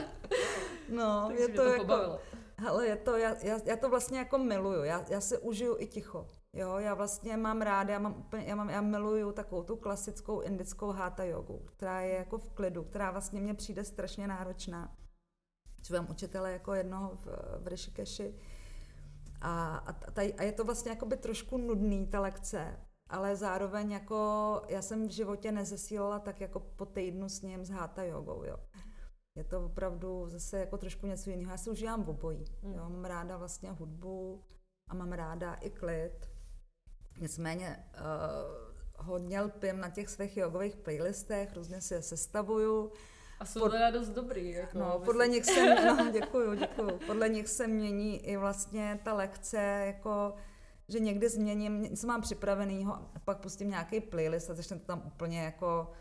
[0.89, 2.19] no, je to, to jako, pobavilo.
[2.57, 5.87] Hele, je to, já, já, já to vlastně jako miluju, já, já se užiju i
[5.87, 6.27] ticho.
[6.53, 10.41] Jo, já vlastně mám ráda, já, mám úplně, já, mám, já miluju takovou tu klasickou
[10.41, 14.95] indickou háta jogu, která je jako v klidu, která vlastně mně přijde strašně náročná.
[15.85, 17.25] Třeba učitele jako jednoho v,
[17.63, 18.35] v Rishikeshi.
[19.41, 24.61] A, a, taj, a je to vlastně jakoby trošku nudný, ta lekce, ale zároveň jako
[24.69, 28.57] já jsem v životě nezesílala tak jako po týdnu s ním s háta jogou, jo.
[29.35, 31.51] Je to opravdu zase jako trošku něco jiného.
[31.51, 32.45] Já si užívám v obojí.
[32.63, 32.69] Jo.
[32.83, 32.93] Hmm.
[32.93, 34.43] Mám ráda vlastně hudbu
[34.87, 36.29] a mám ráda i klid.
[37.19, 42.91] Nicméně uh, hodně lpím na těch svých jogových playlistech, různě si je sestavuju.
[43.39, 43.71] A jsou Pod...
[43.71, 44.51] teda dost dobrý.
[44.51, 46.99] Jako no, podle nich se, no, děkuju, děkuju.
[47.07, 50.33] Podle nich se mění i vlastně ta lekce, jako
[50.87, 55.01] že někdy změním, něco mám připravenýho a pak pustím nějaký playlist a začnu to tam
[55.05, 55.91] úplně jako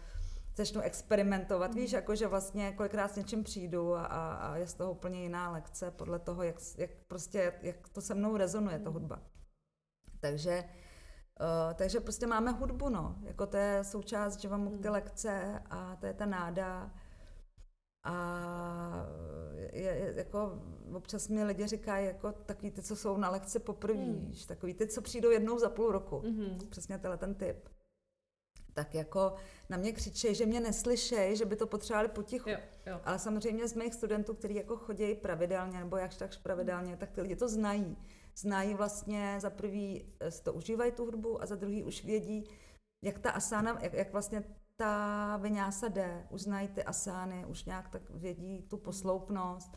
[0.56, 1.76] začnu experimentovat, mm.
[1.76, 5.50] víš, jako že vlastně kolikrát s něčím přijdu a, a je z toho úplně jiná
[5.50, 9.22] lekce podle toho, jak, jak prostě, jak to se mnou rezonuje, ta hudba.
[10.20, 10.64] Takže
[11.40, 13.16] Uh, takže prostě máme hudbu, no.
[13.22, 14.92] Jako to je součást Jivamukty hmm.
[14.92, 16.90] lekce a to je ta náda.
[18.04, 19.06] A
[19.72, 20.62] je, je, jako
[20.92, 24.34] občas mi lidi říkají, jako takový ty, co jsou na lekci poprvé, hmm.
[24.46, 26.18] takový ty, co přijdou jednou za půl roku.
[26.18, 26.58] Hmm.
[26.70, 27.68] Přesně tenhle ten typ.
[28.72, 29.34] Tak jako
[29.68, 32.50] na mě křičí, že mě neslyšejí, že by to potřebovali potichu.
[32.50, 33.00] Jo, jo.
[33.04, 37.20] Ale samozřejmě z mých studentů, kteří jako chodí pravidelně, nebo jakž takž pravidelně, tak ty
[37.20, 37.96] lidi to znají
[38.36, 42.44] znají vlastně, za prvý eh, si to užívají tu hudbu a za druhý už vědí,
[43.04, 44.44] jak ta asána, jak, jak vlastně
[44.76, 49.76] ta vyňása jde, už znají ty asány, už nějak tak vědí tu posloupnost.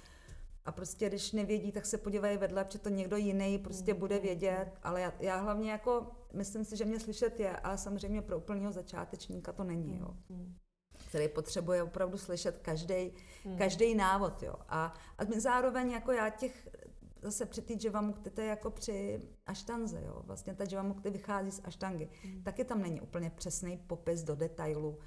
[0.65, 4.71] A prostě když nevědí, tak se podívají vedle, protože to někdo jiný prostě bude vědět.
[4.83, 8.71] Ale já, já hlavně jako, myslím si, že mě slyšet je, ale samozřejmě pro úplného
[8.71, 10.07] začátečníka to není, jo.
[11.09, 13.13] Který potřebuje opravdu slyšet každý,
[13.57, 14.55] každý návod, jo.
[14.69, 16.69] A, a zároveň jako já těch
[17.21, 20.21] zase při té Jivamukti, to je jako při aštanze, jo.
[20.25, 22.09] Vlastně ta Jivamukti vychází z aštangy.
[22.25, 22.43] Mm.
[22.43, 24.97] Taky tam není úplně přesný popis do detailu,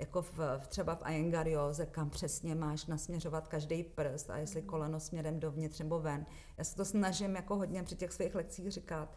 [0.00, 4.66] jako v, třeba v Ayengarioze, kam přesně máš nasměřovat každý prst a jestli mm.
[4.66, 6.26] koleno směrem dovnitř nebo ven.
[6.58, 9.14] Já se to snažím jako hodně při těch svých lekcích říkat,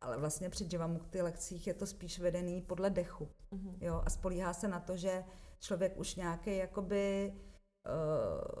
[0.00, 3.28] ale vlastně při Jivamukti lekcích je to spíš vedený podle dechu.
[3.50, 3.76] Mm.
[3.80, 5.24] Jo, a spolíhá se na to, že
[5.60, 7.32] člověk už nějaký jakoby
[7.86, 8.55] uh,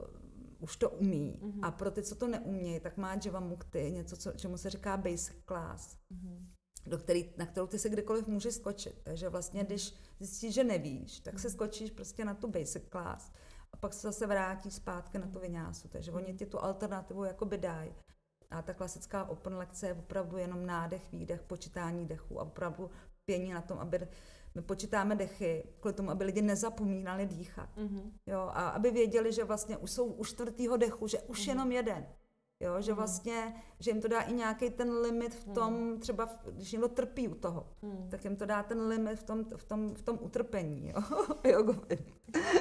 [0.60, 1.38] už to umí.
[1.40, 1.60] Mm-hmm.
[1.62, 4.96] A pro ty, co to neumějí, tak má Java Mukti něco, co, čemu se říká
[4.96, 6.46] basic class, mm-hmm.
[6.86, 9.00] do který, na kterou ty se kdykoliv můžeš skočit.
[9.02, 9.66] Takže vlastně, mm-hmm.
[9.66, 11.38] když zjistíš, že nevíš, tak mm-hmm.
[11.38, 13.32] se skočíš prostě na tu basic class
[13.72, 15.88] a pak se zase vrátíš zpátky na tu vyňásu.
[15.88, 17.94] Takže oni ti tu alternativu jakoby dají.
[18.50, 22.90] A ta klasická open lekce je opravdu jenom nádech, výdech, počítání dechu a opravdu
[23.24, 24.08] pění na tom, aby
[24.56, 27.68] my počítáme dechy kvůli tomu, aby lidi nezapomínali dýchat.
[27.76, 28.12] Mm-hmm.
[28.26, 31.48] Jo, a aby věděli, že vlastně už jsou u čtvrtého dechu, že už mm-hmm.
[31.48, 32.06] jenom jeden.
[32.60, 32.96] Jo, že mm.
[32.96, 36.00] vlastně, že jim to dá i nějaký ten limit v tom, mm.
[36.00, 38.08] třeba když někdo trpí u toho, mm.
[38.10, 41.02] tak jim to dá ten limit v tom, v tom, v tom utrpení, jo,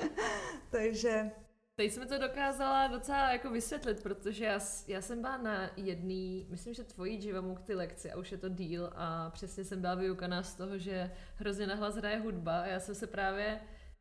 [0.69, 1.31] Takže
[1.77, 6.73] Teď jsme to dokázala docela jako vysvětlit, protože já, já jsem byla na jedný, myslím,
[6.73, 10.55] že tvojí Jivamukti lekci a už je to díl a přesně jsem byla vyukaná z
[10.55, 12.61] toho, že hrozně nahlas hraje hudba.
[12.61, 13.59] A já jsem se právě,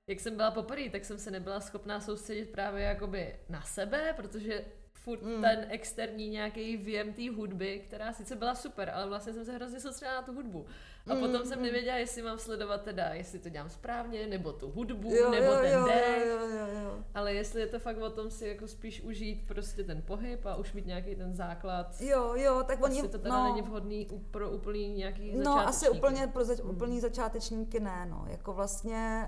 [0.08, 4.64] jak jsem byla poprvé, tak jsem se nebyla schopná soustředit právě jakoby na sebe, protože
[5.04, 5.42] furt mm.
[5.42, 9.80] ten externí nějaký věm té hudby, která sice byla super, ale vlastně jsem se hrozně
[9.80, 10.66] soustředila na tu hudbu.
[11.06, 11.64] A mm, potom jsem mm.
[11.64, 15.60] nevěděla, jestli mám sledovat teda, jestli to dělám správně, nebo tu hudbu, jo, nebo jo,
[15.60, 16.26] ten jo, dech.
[16.26, 17.04] Jo, jo, jo.
[17.14, 20.56] Ale jestli je to fakt o tom si jako spíš užít prostě ten pohyb a
[20.56, 22.00] už mít nějaký ten základ.
[22.00, 22.98] Jo, jo, tak oni...
[22.98, 26.70] Asi to teda no, není vhodný pro úplný nějaký No, asi úplně pro zač- mm.
[26.70, 28.24] úplný začátečníky ne, no.
[28.28, 29.26] Jako vlastně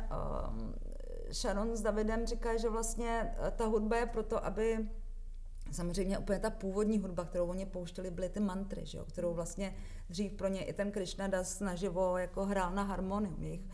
[0.50, 0.74] um,
[1.32, 4.88] Sharon s Davidem říkají, že vlastně eh, ta hudba je proto, aby
[5.72, 9.04] Samozřejmě úplně ta původní hudba, kterou oni pouštěli, byly ty mantry, že jo?
[9.04, 9.74] kterou vlastně
[10.08, 13.42] dřív pro ně i ten Krishna Das naživo jako hrál na harmonium.
[13.42, 13.68] Jejich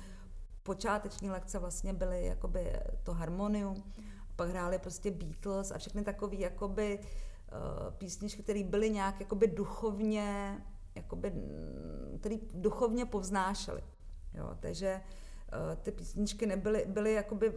[0.63, 3.85] počáteční lekce vlastně byly jakoby to harmonium,
[4.37, 10.59] pak hráli prostě Beatles a všechny takové jakoby uh, písničky, které byly nějak jakoby duchovně,
[10.95, 11.33] jakoby,
[12.21, 13.83] který duchovně povznášely.
[14.35, 14.57] Jo?
[14.61, 17.53] Takže uh, ty písničky nebyly byly jakoby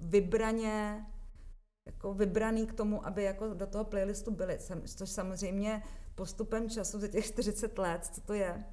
[0.00, 1.06] vybraně
[1.86, 4.58] jako vybraný k tomu, aby jako do toho playlistu byly.
[4.96, 5.82] Což samozřejmě
[6.14, 8.64] postupem času za těch 40 let, co to je,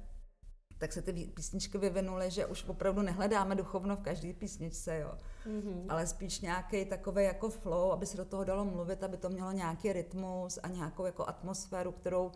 [0.78, 5.18] tak se ty písničky vyvinuly, že už opravdu nehledáme duchovno v každé písničce, jo.
[5.46, 5.86] Mm-hmm.
[5.88, 9.52] Ale spíš nějaký takový jako flow, aby se do toho dalo mluvit, aby to mělo
[9.52, 12.32] nějaký rytmus a nějakou jako atmosféru, kterou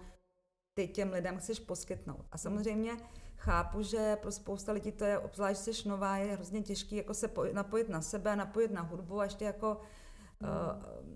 [0.75, 2.25] ty těm lidem chceš poskytnout.
[2.33, 2.97] A samozřejmě
[3.37, 7.31] chápu, že pro spousta lidí to je, obzvlášť jsi nová, je hrozně těžký jako se
[7.53, 9.81] napojit na sebe, napojit na hudbu a ještě jako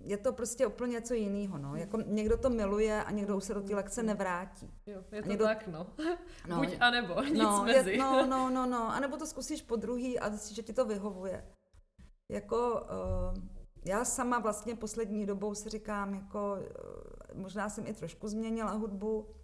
[0.03, 1.59] je to prostě úplně něco jiného.
[1.59, 1.77] No.
[1.77, 4.71] Jako někdo to miluje a někdo už se do té lekce nevrátí.
[4.87, 5.45] Jo, je to někdo...
[5.45, 5.87] tak, no.
[6.49, 6.57] no.
[6.57, 7.91] Buď a nebo, nic no, mezi.
[7.91, 8.93] Je, no, no, no, no.
[8.93, 11.45] A nebo to zkusíš po druhý a zjistíš, že ti to vyhovuje.
[12.29, 13.45] Jako uh,
[13.85, 19.35] já sama vlastně poslední dobou si říkám, jako uh, možná jsem i trošku změnila hudbu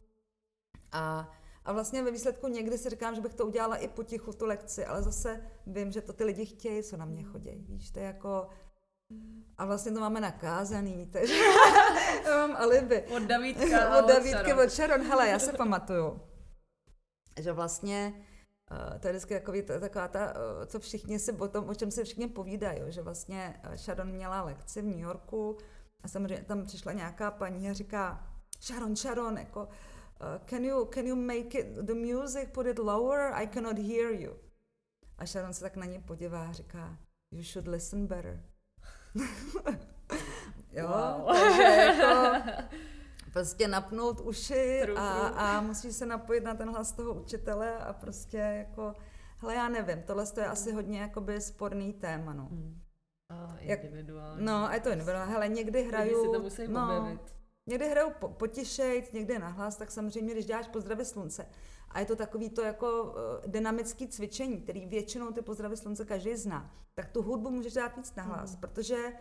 [0.93, 1.31] a
[1.67, 4.87] a vlastně ve výsledku někdy si říkám, že bych to udělala i potichu tu lekci,
[4.87, 7.67] ale zase vím, že to ty lidi chtějí, co na mě chodí.
[7.69, 8.49] Víš, to je jako,
[9.59, 11.35] a vlastně to máme nakázaný, takže
[12.25, 13.03] mám alibi.
[13.03, 15.07] Od Davídka Od Davídky, od Sharon.
[15.07, 16.21] Hele, já se pamatuju,
[17.41, 18.23] že vlastně
[18.71, 21.91] Uh, to je vždycky takový, taková ta, uh, co všichni si o tom, o čem
[21.91, 25.59] se všichni povídají, že vlastně uh, Sharon měla lekci v New Yorku
[26.03, 29.69] a samozřejmě tam přišla nějaká paní a říká, Sharon, Sharon, jako,
[30.45, 34.37] can, you, can you make it, the music, put it lower, I cannot hear you.
[35.19, 36.99] A Sharon se tak na ní podívá a říká,
[37.33, 38.56] you should listen better.
[40.73, 41.35] Jo, wow.
[41.35, 42.43] takže jako
[43.33, 48.37] prostě napnout uši a, a musíš se napojit na ten hlas toho učitele a prostě
[48.37, 48.95] jako,
[49.39, 52.45] hele já nevím, tohle je asi hodně jakoby sporný téma, no.
[52.45, 52.81] Hmm.
[53.29, 54.39] A individuální.
[54.39, 55.33] Jak, no, a je to individuální.
[55.33, 56.25] Hele, někdy hraju...
[56.25, 57.19] si to musí no,
[57.67, 61.47] Někdy hraju po, potišejt, někdy nahlas, tak samozřejmě, když děláš pozdravy slunce.
[61.97, 63.13] A je to takový to jako uh,
[63.51, 66.75] dynamický cvičení, který většinou ty pozdravy slunce každý zná.
[66.95, 68.61] Tak tu hudbu můžeš dát víc nahlas, mm.
[68.61, 69.13] protože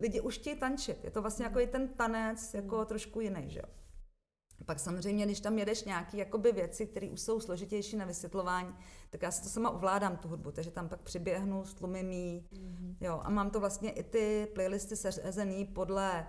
[0.00, 1.04] lidi už chtějí tančit.
[1.04, 2.86] Je to vlastně jako i ten tanec jako mm.
[2.86, 3.64] trošku jiný, že jo.
[4.66, 8.74] Pak samozřejmě, když tam jedeš nějaké jakoby věci, které už jsou složitější na vysvětlování,
[9.10, 12.96] tak já si to sama ovládám tu hudbu, takže tam pak přiběhnu, stlumím jí, mm-hmm.
[13.00, 16.28] jo, a mám to vlastně i ty playlisty seřezený podle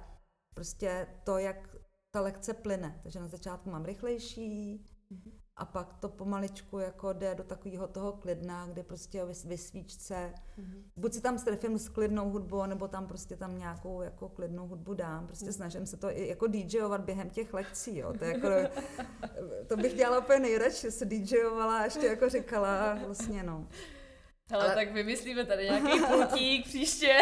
[0.54, 1.76] prostě to, jak
[2.12, 3.00] ta lekce plyne.
[3.04, 8.12] Takže na začátku mám rychlejší, mm-hmm a pak to pomaličku jako jde do takového toho
[8.12, 10.84] klidna, kde prostě ve svíčce, mm-hmm.
[10.96, 14.94] buď si tam strefím s klidnou hudbou, nebo tam prostě tam nějakou jako klidnou hudbu
[14.94, 15.28] dám.
[15.28, 15.54] Prostě mm.
[15.54, 18.14] snažím se to i jako DJovat během těch lekcí, jo.
[18.20, 18.48] To, jako,
[19.68, 23.68] to bych dělala úplně nejradši, se DJovala a ještě jako říkala vlastně, no.
[24.52, 24.76] Hele, ale...
[24.76, 27.18] tak vymyslíme tady nějaký pultík příště.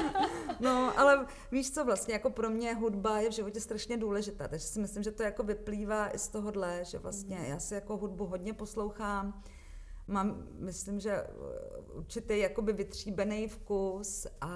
[0.60, 4.66] no, ale víš co, vlastně jako pro mě hudba je v životě strašně důležitá, takže
[4.66, 7.44] si myslím, že to jako vyplývá i z tohohle, že vlastně mm.
[7.44, 9.42] já si jako hudbu hodně poslouchám,
[10.06, 14.54] mám, myslím, že uh, určitý jakoby vytříbený vkus a,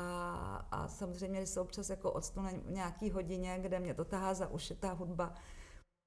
[0.70, 4.48] a samozřejmě, když se občas jako odstu na nějaký hodině, kde mě to tahá za
[4.48, 5.34] uši ta hudba,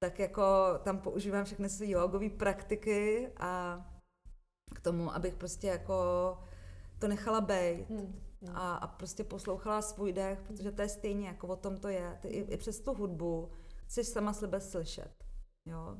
[0.04, 0.44] tak jako
[0.84, 3.86] tam používám všechny své jogové praktiky a
[4.76, 5.94] k tomu, abych prostě jako
[7.00, 7.86] to nechala být.
[7.90, 8.24] Hmm.
[8.42, 8.56] Hmm.
[8.56, 12.18] A, a prostě poslouchala svůj dech, protože to je stejně, jako o tom to je.
[12.22, 13.50] Ty i, i přes tu hudbu
[13.86, 15.12] chceš sama sebe slyšet.
[15.66, 15.98] Jo?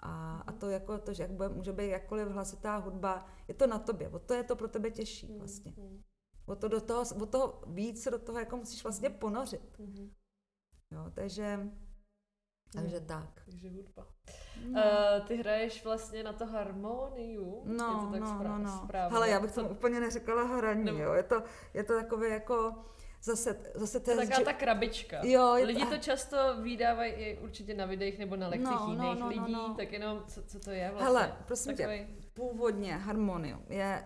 [0.00, 3.66] A, a to jako to, že jak bude, může být jakkoliv hlasitá hudba, je to
[3.66, 5.72] na tobě, o to je to pro tebe těžší hmm, vlastně.
[5.76, 6.02] Hmm.
[6.46, 9.80] O to, do toho, o to víc do toho jako musíš vlastně ponořit.
[10.90, 11.70] Jo, takže
[12.72, 13.06] takže hmm.
[13.06, 13.42] tak.
[13.44, 14.06] Takže hudba.
[14.66, 14.80] No.
[14.80, 17.62] Uh, ty hraješ vlastně na to harmoniu?
[17.64, 18.80] No, je to tak no, no, no.
[18.84, 19.16] Správně.
[19.16, 20.92] Ale já bych to úplně neřekla hraní, no.
[20.92, 21.12] jo.
[21.12, 21.42] Je to,
[21.74, 22.74] je to takové jako
[23.22, 25.20] zase, zase to je taková ta krabička.
[25.24, 28.98] Jo, je Lidi to často vydávají i určitě na videích nebo na lekcích no, jiných
[28.98, 29.74] no, no, lidí, no, no.
[29.74, 31.04] tak jenom co, co to je vlastně?
[31.06, 31.98] Hele, prosím Takový...
[31.98, 34.04] tě, původně harmonium je,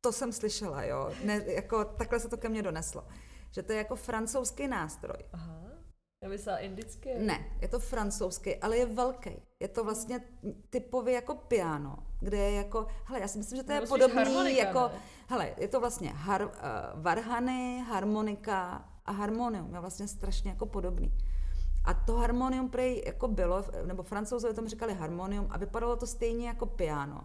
[0.00, 3.08] to jsem slyšela, jo, ne, jako takhle se to ke mně doneslo,
[3.50, 5.18] že to je jako francouzský nástroj.
[5.32, 5.65] Aha
[6.26, 7.08] já myslela indický?
[7.18, 9.30] Ne, je to francouzský, ale je velký.
[9.60, 10.20] Je to vlastně
[10.70, 14.56] typově jako piano, kde je jako, hele, já si myslím, že to je Musíš podobný
[14.56, 15.00] jako, ne?
[15.28, 16.50] hele, je to vlastně har, uh,
[16.94, 21.12] varhany, harmonika a harmonium, je vlastně strašně jako podobný.
[21.84, 26.48] A to harmonium prej jako bylo, nebo francouzové tomu říkali harmonium a vypadalo to stejně
[26.48, 27.20] jako piano.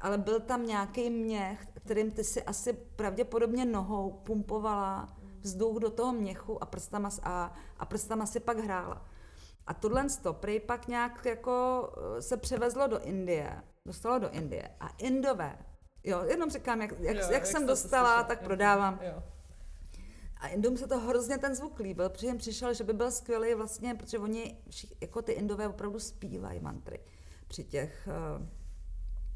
[0.00, 6.12] Ale byl tam nějaký měch, kterým ty si asi pravděpodobně nohou pumpovala vzduch do toho
[6.12, 9.06] měchu a prstama, a, a prstama si pak hrála.
[9.66, 14.70] A tohle prej pak nějak jako eh, se převezlo do Indie, dostalo do Indie.
[14.80, 15.58] A Indové,
[16.04, 19.00] jo, jenom říkám, jak, jak, jo, jak, jak jsem dostala, tak prodávám.
[19.02, 19.22] Jo.
[20.36, 23.54] A Indům se to hrozně ten zvuk líbil, protože jim přišel, že by byl skvělý
[23.54, 24.58] vlastně, protože oni,
[25.00, 27.00] jako ty Indové opravdu zpívají mantry
[27.48, 28.08] při těch,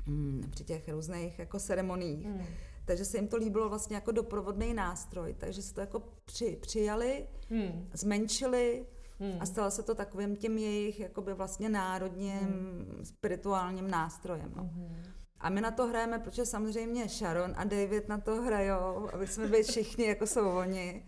[0.07, 2.27] uh, při těch různých jako ceremoniích.
[2.27, 2.47] Hmm
[2.91, 7.27] takže se jim to líbilo vlastně jako doprovodný nástroj, takže se to jako při, přijali,
[7.51, 7.89] hmm.
[7.93, 8.87] zmenšili
[9.21, 9.37] hmm.
[9.41, 13.01] a stalo se to takovým tím jejich jakoby vlastně národním hmm.
[13.05, 14.53] spirituálním nástrojem.
[14.57, 14.63] No.
[14.63, 15.03] Hmm.
[15.41, 19.47] A my na to hrajeme, protože samozřejmě Sharon a David na to hrajou, aby jsme
[19.47, 21.07] byli všichni jako jsou oni.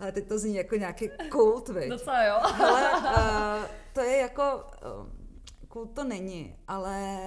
[0.00, 1.88] Ale teď to zní jako nějaký kult, viď?
[1.88, 2.36] Docela jo.
[2.42, 4.42] Ale uh, to je jako,
[5.00, 7.18] uh, kult to není, ale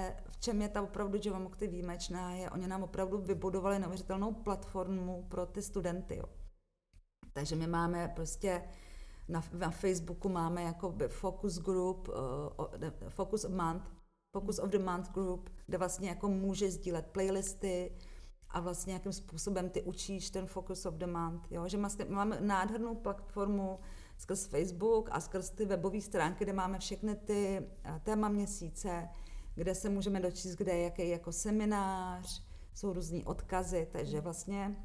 [0.41, 5.61] čem je ta opravdu Jivamukti výjimečná, je, oni nám opravdu vybudovali neuvěřitelnou platformu pro ty
[5.61, 6.25] studenty, jo.
[7.33, 8.63] Takže my máme prostě
[9.27, 13.83] na, na Facebooku máme jako focus group, uh, focus month,
[14.37, 17.91] focus of the month group, kde vlastně jako může sdílet playlisty,
[18.53, 21.51] a vlastně jakým způsobem ty učíš ten focus of the month.
[21.51, 21.67] Jo?
[21.67, 23.79] Že vlastně máme nádhernou platformu
[24.17, 29.09] skrz Facebook a skrz ty webové stránky, kde máme všechny ty eh, téma měsíce,
[29.55, 32.43] kde se můžeme dočíst, kde je jaký jako seminář,
[32.73, 34.75] jsou různý odkazy, takže vlastně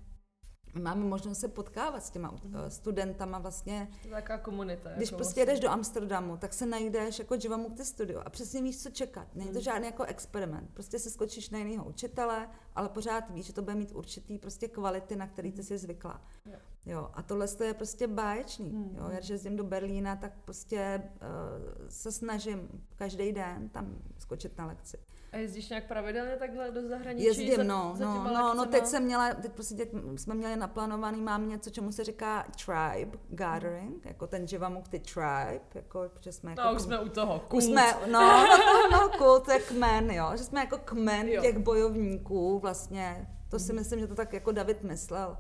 [0.81, 2.55] máme možnost se potkávat s těma mm.
[2.69, 3.89] studentama vlastně.
[4.03, 4.91] To je taková komunita.
[4.97, 5.53] Když jako prostě vlastně.
[5.55, 9.35] jdeš do Amsterdamu, tak se najdeš jako Jivamukti studio a přesně víš, co čekat.
[9.35, 9.63] Není to mm.
[9.63, 10.71] žádný jako experiment.
[10.75, 14.69] Prostě si skočíš na jiného učitele, ale pořád víš, že to bude mít určitý prostě
[14.69, 16.21] kvality, na který ty jsi zvykla.
[16.47, 16.63] Yeah.
[16.87, 18.91] Jo, a tohle je prostě báječný.
[18.95, 24.59] Jo, já když jezdím do Berlína, tak prostě uh, se snažím každý den tam skočit
[24.59, 24.99] na lekci.
[25.37, 27.27] A jezdíš nějak pravidelně takhle do zahraničí?
[27.27, 30.57] Jezdím, za, no, za no, no, no, teď jsem měla, teď prostě teď jsme měli
[30.57, 34.09] naplánovaný, mám něco, čemu se říká tribe gathering, mm.
[34.09, 36.63] jako ten Jivamukti tribe, jako, že jsme jako...
[36.63, 37.65] No, už jsme u toho, kult.
[37.65, 41.43] Jsme, no, no, no, kult je kmen, jo, že jsme jako kmen jo.
[41.43, 43.79] těch bojovníků vlastně, to si mm.
[43.79, 45.37] myslím, že to tak jako David myslel,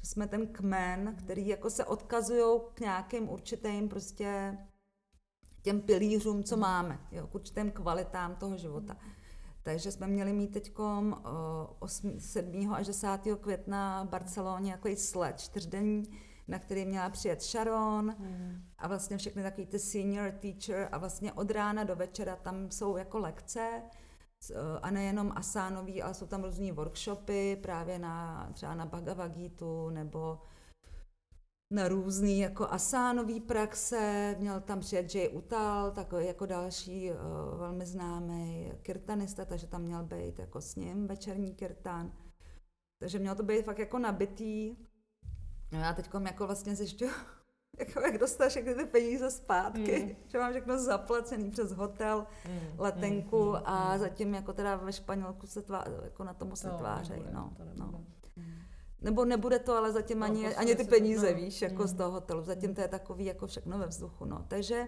[0.00, 4.58] že jsme ten kmen, který jako se odkazují k nějakým určitým prostě
[5.62, 8.96] těm pilířům, co máme, jo, k určitým kvalitám toho života.
[9.66, 10.72] Takže jsme měli mít teď
[12.18, 12.72] 7.
[12.74, 13.08] až 10.
[13.40, 16.02] května v Barceloně jako sled čtyřdenní,
[16.48, 18.62] na který měla přijet Sharon mm.
[18.78, 22.96] a vlastně všechny takový ty senior teacher a vlastně od rána do večera tam jsou
[22.96, 23.82] jako lekce
[24.82, 30.38] a nejenom asánový, ale jsou tam různý workshopy právě na třeba na Bhagavad Gita nebo
[31.70, 37.16] na různý jako asánový praxe, měl tam přijet Jay Utal, takový jako další uh,
[37.58, 42.12] velmi známý kirtanista, takže tam měl být jako s ním večerní kirtan.
[43.00, 44.76] Takže mělo to být fakt jako nabitý.
[45.72, 47.10] No já teď jako vlastně zjišťuju,
[47.78, 50.16] jako jak dostat všechny ty peníze zpátky, mm.
[50.28, 52.60] že mám všechno zaplacený přes hotel, mm.
[52.78, 53.56] letenku mm.
[53.64, 53.98] a mm.
[53.98, 57.24] zatím jako teda ve Španělsku se tvá, jako na tomu se tvářejí.
[57.32, 58.04] No, to no.
[59.00, 61.88] Nebo nebude to, ale zatím no, ani, prostě ani ty peníze, to, víš, jako mm.
[61.88, 62.42] z toho hotelu.
[62.42, 64.44] Zatím to je takový jako všechno ve vzduchu, no.
[64.48, 64.86] Takže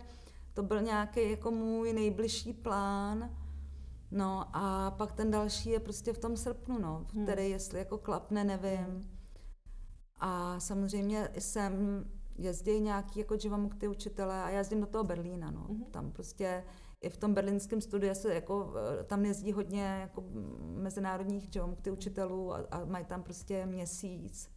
[0.55, 3.31] to byl nějaký jako můj nejbližší plán.
[4.11, 7.25] No a pak ten další je prostě v tom srpnu, no, hmm.
[7.25, 9.11] který jestli jako klapne, nevím.
[10.21, 12.05] A samozřejmě jsem
[12.39, 15.65] jezdí nějaký jako Jivamukti učitelé a já jezdím do toho Berlína, no.
[15.69, 15.85] Hmm.
[15.85, 16.65] Tam prostě
[17.01, 20.25] i v tom berlínském studiu se jako, eh, tam jezdí hodně jako
[20.61, 21.49] mezinárodních
[21.83, 24.51] ty učitelů a, a mají tam prostě měsíc.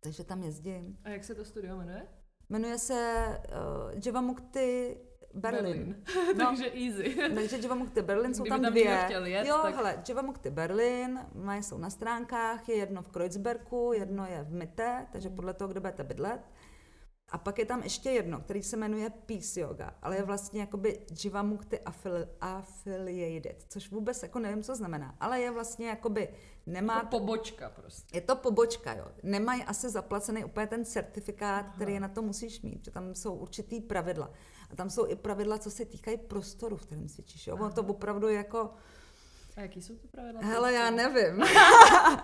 [0.00, 0.98] Takže tam jezdím.
[1.04, 2.06] A jak se to studio jmenuje?
[2.48, 4.96] Jmenuje se uh, Jivamukti
[5.34, 5.64] Berlin.
[5.64, 5.96] Berlin.
[6.38, 7.16] No, takže easy.
[7.34, 9.06] takže Jivamukti Berlin jsou tam, tam dvě.
[9.24, 9.74] Jet, jo, tak...
[9.74, 15.06] hele, Jivamukti Berlin, mají jsou na stránkách, je jedno v Kreuzbergu, jedno je v Mitte,
[15.12, 16.40] takže podle toho, kde budete bydlet.
[17.30, 21.00] A pak je tam ještě jedno, který se jmenuje Peace Yoga, ale je vlastně jakoby
[21.24, 26.28] Jivamukti affili- affiliated, což vůbec jako nevím, co znamená, ale je vlastně jakoby
[26.66, 26.94] nemá...
[26.96, 28.16] Jako pobočka prostě.
[28.16, 29.04] Je to pobočka, jo.
[29.22, 31.74] Nemají asi zaplacený úplně ten certifikát, Aha.
[31.74, 34.30] který na to musíš mít, protože tam jsou určitý pravidla.
[34.70, 37.54] A tam jsou i pravidla, co se týkají prostoru, v kterém cvičíš, jo.
[37.54, 38.70] Ono to opravdu jako
[39.60, 40.40] a jaký jsou to pravidla?
[40.42, 41.40] Hele, já nevím.
[41.54, 42.22] já,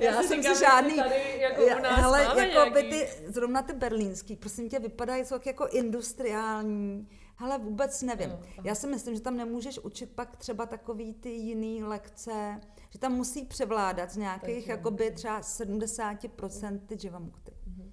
[0.00, 0.96] já jsem si žádný...
[0.96, 2.90] Tady jako u nás hele, jako nějaký...
[2.90, 7.08] ty, zrovna ty berlínský, prosím tě, vypadají jsou jako industriální.
[7.36, 8.30] Hele, vůbec nevím.
[8.30, 12.60] No, já si myslím, že tam nemůžeš učit pak třeba takový ty jiný lekce,
[12.90, 17.52] že tam musí převládat z nějakých Takže, jakoby třeba 70% ty dživamukty.
[17.66, 17.92] Mhm.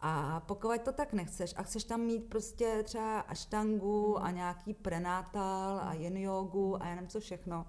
[0.00, 4.34] A pokud to tak nechceš a chceš tam mít prostě třeba aštangu a mhm.
[4.34, 7.66] nějaký prenatal a yin jogu a já nevím co všechno,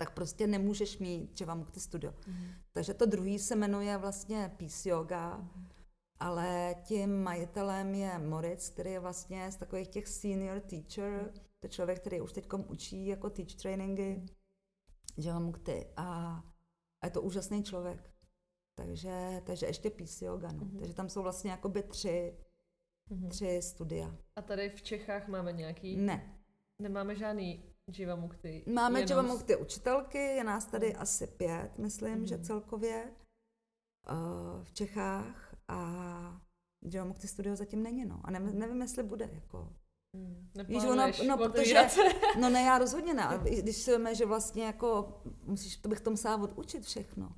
[0.00, 2.14] tak prostě nemůžeš mít vám ty studio.
[2.26, 2.46] Mm.
[2.72, 5.66] Takže to druhý se jmenuje vlastně Peace Yoga, mm.
[6.20, 11.70] ale tím majitelem je Moritz, který je vlastně z takových těch senior teacher, to je
[11.70, 14.26] člověk, který už teď učí jako teach trainingy,
[15.16, 16.40] vám ty a,
[17.00, 18.10] a je to úžasný člověk.
[18.74, 20.64] Takže, takže ještě Peace Yoga, no.
[20.64, 20.78] Mm.
[20.78, 22.36] Takže tam jsou vlastně jakoby tři,
[23.10, 23.28] mm.
[23.28, 24.16] tři studia.
[24.36, 25.96] A tady v Čechách máme nějaký?
[25.96, 26.36] Ne.
[26.78, 27.64] Nemáme žádný
[27.98, 28.64] Jiva Mukti?
[28.74, 32.26] Máme Jiva Mukti učitelky, je nás tady asi pět, myslím, hmm.
[32.26, 33.10] že celkově
[34.10, 36.40] uh, v Čechách a
[36.84, 38.20] Jiva Mukti studio zatím není, no.
[38.24, 39.72] A nevím, nevím jestli bude, jako.
[40.16, 40.50] Hmm.
[40.68, 41.86] Víš, ono, no, protože,
[42.40, 43.40] no ne, já rozhodně ne.
[43.62, 47.36] Když si víme, že vlastně jako, musíš, to bych tom sám odučit všechno.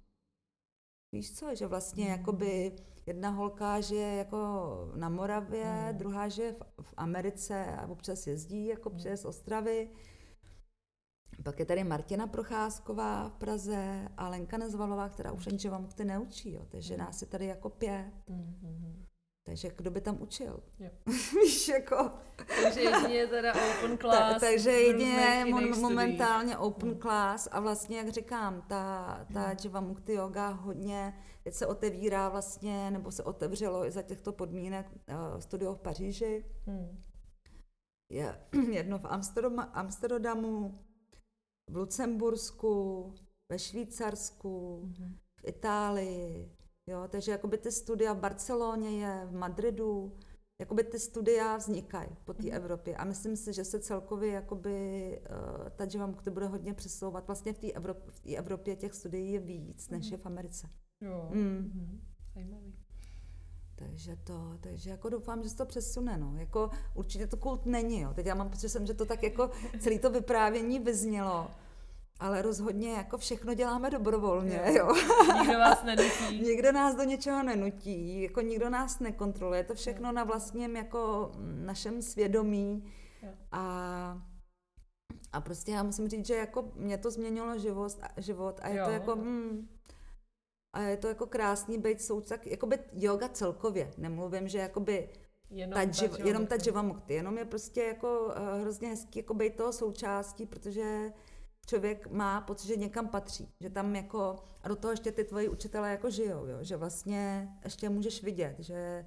[1.14, 2.12] Víš co, že vlastně hmm.
[2.12, 2.76] jakoby
[3.07, 4.38] jedna holka žije jako
[4.94, 5.98] na Moravě, hmm.
[5.98, 8.98] druhá žije v, v Americe a občas jezdí jako hmm.
[8.98, 9.90] přes Ostravy.
[11.45, 15.86] Pak je tady Martina Procházková v Praze a Lenka Nezvalová, která už ani že vám
[15.86, 18.12] ty neučí, jo, takže nás je tady jako pět.
[18.28, 19.07] Hmm.
[19.45, 20.62] Takže kdo by tam učil?
[21.43, 22.11] Víš, jako...
[22.62, 24.32] Takže jedině teda open class.
[24.32, 26.99] Ta, takže jedině mon, momentálně open hmm.
[26.99, 29.57] class a vlastně, jak říkám, ta, ta hmm.
[29.64, 31.14] Jiva Mukti yoga hodně,
[31.45, 36.45] teď se otevírá vlastně, nebo se otevřelo i za těchto podmínek uh, studio v Paříži.
[36.66, 37.03] Hmm.
[38.11, 38.38] Je
[38.72, 40.78] jedno v Amsterdam, Amsterdamu,
[41.73, 43.14] v Lucembursku,
[43.49, 45.16] ve Švýcarsku, hmm.
[45.37, 46.51] v Itálii,
[46.87, 50.12] Jo, takže jakoby ty studia v Barceloně je, v Madridu,
[50.59, 52.53] jakoby ty studia vznikají po té mm.
[52.53, 57.27] Evropě a myslím si, že se celkově jakoby uh, ta Jivamukti bude hodně přesouvat.
[57.27, 60.12] Vlastně v té Evropě, v Evropě těch studií je víc, než mm.
[60.12, 60.68] je v Americe.
[61.01, 61.41] Jo, mm.
[61.41, 62.01] mm.
[62.35, 62.75] zajímavý.
[63.75, 66.35] Takže to, takže jako doufám, že se to přesune, no.
[66.37, 68.14] Jako určitě to kult není, jo.
[68.14, 69.51] Teď já mám pocit, že to tak jako
[69.81, 71.51] celý to vyprávění vyznělo
[72.23, 74.75] ale rozhodně jako všechno děláme dobrovolně, jo.
[74.75, 74.95] jo.
[75.39, 76.41] Nikdo vás nenutí.
[76.41, 80.12] nikdo nás do něčeho nenutí, jako nikdo nás nekontroluje, to všechno jo.
[80.12, 82.93] na vlastním jako našem svědomí
[83.23, 83.31] jo.
[83.53, 84.23] a
[85.33, 88.85] a prostě já musím říct, že jako mě to změnilo život, život a je jo.
[88.85, 89.68] to jako hmm,
[90.75, 95.09] a je to jako krásný být součást, jako by yoga celkově, nemluvím, že jakoby
[95.51, 99.35] Jenom ta, dživ, jenom ta dživa mukty, jenom je prostě jako uh, hrozně hezký jako
[99.35, 101.12] být toho součástí, protože
[101.67, 105.49] člověk má pocit, že někam patří, že tam jako, a do toho ještě ty tvoji
[105.49, 109.07] učitelé jako žijou, jo, že vlastně ještě můžeš vidět, že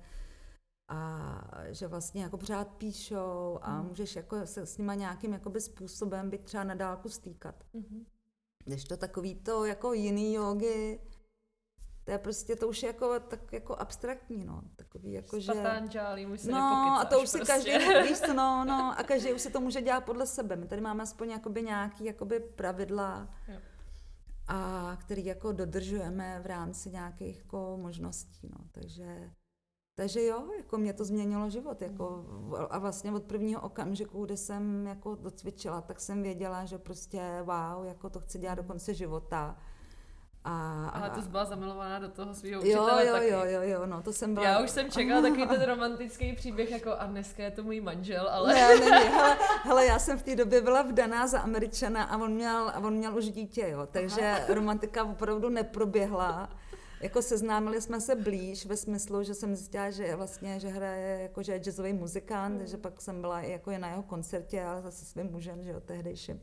[0.88, 3.88] a že vlastně jako pořád píšou a mm.
[3.88, 7.56] můžeš jako se s nima nějakým jakoby způsobem být třeba na dálku stýkat.
[7.76, 8.06] Mm-hmm.
[8.66, 11.00] Když to takový to jako jiný jogy,
[12.06, 14.62] to je prostě, to už je jako, tak jako abstraktní, no.
[14.76, 15.54] Takový jako, že...
[15.54, 17.54] Patanžálí, už se No, a to už si prostě.
[17.54, 17.72] každý,
[18.10, 20.56] víš co, no, no, a každý už si to může dělat podle sebe.
[20.56, 23.58] My tady máme aspoň jakoby nějaký jakoby pravidla, jo.
[24.48, 28.66] a který jako dodržujeme v rámci nějakých jako možností, no.
[28.72, 29.32] Takže,
[29.96, 32.26] takže jo, jako mě to změnilo život, jako
[32.70, 37.86] a vlastně od prvního okamžiku, kdy jsem jako docvičila, tak jsem věděla, že prostě wow,
[37.86, 39.58] jako to chci dělat do konce života
[40.48, 43.30] a, a to jsi byla zamilovaná do toho svého učitele jo, taky.
[43.30, 44.46] Jo, jo, jo, no to jsem byla.
[44.46, 48.30] Já už jsem čekala takový ten romantický příběh, jako a dneska je to můj manžel,
[48.30, 48.54] ale...
[48.54, 52.18] Ne, ne, ne, hele, hele, já jsem v té době byla vdaná za Američana a
[52.18, 54.40] on měl, a on měl už dítě, jo, takže Aha.
[54.54, 56.50] romantika opravdu neproběhla.
[57.02, 61.44] Jako seznámili jsme se blíž ve smyslu, že jsem zjistila, že vlastně, že hraje, jako
[61.44, 62.68] že je jazzový muzikant, mm.
[62.68, 65.80] že pak jsem byla i jako na jeho koncertě, ale zase svým mužem, že jo,
[65.80, 66.42] tehdejším.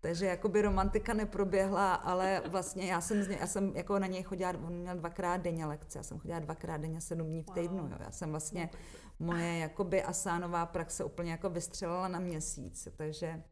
[0.00, 4.22] Takže jakoby romantika neproběhla, ale vlastně já jsem, z ně, já jsem jako na něj
[4.22, 7.88] chodila, on měl dvakrát denně lekce, já jsem chodila dvakrát denně sedm dní v týdnu.
[7.90, 7.96] Jo.
[8.00, 8.70] Já jsem vlastně,
[9.18, 13.42] moje jakoby asánová praxe úplně jako vystřelila na měsíc, takže...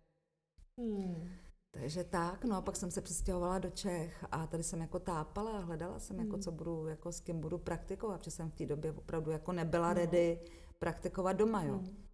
[0.81, 1.29] Hmm.
[1.71, 5.51] Takže tak, no a pak jsem se přestěhovala do Čech a tady jsem jako tápala
[5.51, 6.43] a hledala jsem, jako, hmm.
[6.43, 9.89] co budu, jako s kým budu praktikovat, protože jsem v té době opravdu jako nebyla
[9.89, 9.95] no.
[9.95, 10.41] ready
[10.79, 11.75] praktikovat doma, jo.
[11.75, 12.06] Hmm.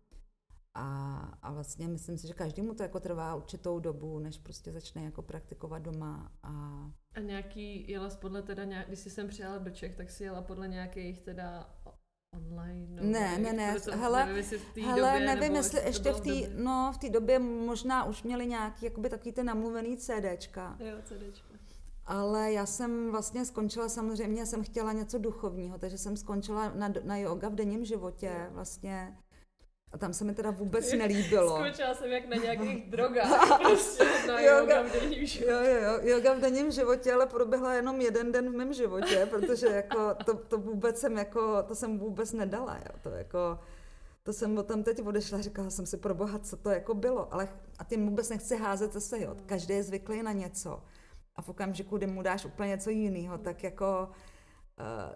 [0.74, 5.04] A, a vlastně myslím si, že každému to jako trvá určitou dobu, než prostě začne
[5.04, 6.32] jako praktikovat doma.
[6.42, 6.50] A,
[7.14, 10.42] a nějaký, jela podle teda, nějak, když jsi sem přijela do Čech, tak si jela
[10.42, 11.70] podle nějakých teda
[12.36, 13.02] online?
[13.02, 16.12] No, ne, ne, ne, proto, hele, nevím, jestli v té hele, době, nevím, jestli ještě
[16.12, 20.76] v té, no, v té době možná už měli nějaký, jakoby takový ten namluvený CDčka.
[20.80, 21.54] Jo, CDčka.
[22.04, 27.16] Ale já jsem vlastně skončila, samozřejmě jsem chtěla něco duchovního, takže jsem skončila na, na
[27.16, 29.16] yoga v denním životě, vlastně
[29.92, 31.56] a tam se mi teda vůbec nelíbilo.
[31.56, 35.52] Skočila jsem jak na nějakých drogách, prostě na yoga, yoga v denním životě.
[35.52, 39.26] Jo, jo, jo, yoga v denním životě, ale proběhla jenom jeden den v mém životě,
[39.30, 43.58] protože jako to, to vůbec jsem jako, to jsem vůbec nedala, jo, to jako,
[44.22, 47.34] to jsem o tam teď odešla, říkala jsem si pro boha, co to jako bylo,
[47.34, 50.82] ale a tím vůbec nechci házet zase, jo, každý je zvyklý na něco.
[51.36, 54.08] A v okamžiku, kdy mu dáš úplně něco jiného, tak jako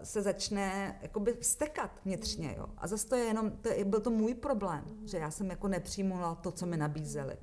[0.03, 2.65] se začne jakoby vstekat vnitřně, jo.
[2.77, 5.67] A zase to je jenom, to je, byl to můj problém, že já jsem jako
[5.67, 7.37] nepřijmula to, co mi nabízeli.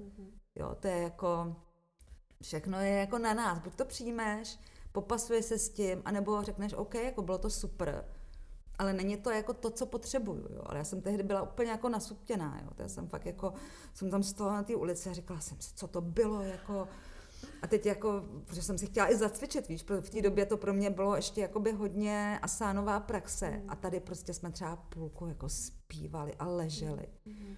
[0.54, 1.56] Jo, to je jako,
[2.42, 4.58] všechno je jako na nás, buď to přijmeš,
[4.92, 8.04] popasuje se s tím, anebo řekneš, OK, jako bylo to super,
[8.78, 10.62] ale není to jako to, co potřebuju, jo.
[10.66, 12.70] Ale já jsem tehdy byla úplně jako nasuptěná, jo.
[12.74, 13.52] To já jsem fakt jako,
[13.94, 16.88] jsem tam stala na té ulici a říkala jsem si, co to bylo, jako,
[17.62, 20.74] a teď jako, protože jsem si chtěla i zacvičit, víš, v té době to pro
[20.74, 23.70] mě bylo ještě jakoby hodně asánová praxe mm.
[23.70, 27.06] a tady prostě jsme třeba půlku jako zpívali a leželi.
[27.24, 27.56] Mm.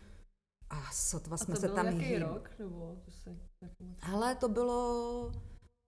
[0.71, 2.51] A sotva jsme a to se tam jaký rok?
[2.59, 3.39] Nebo to si
[4.13, 5.33] Ale to bylo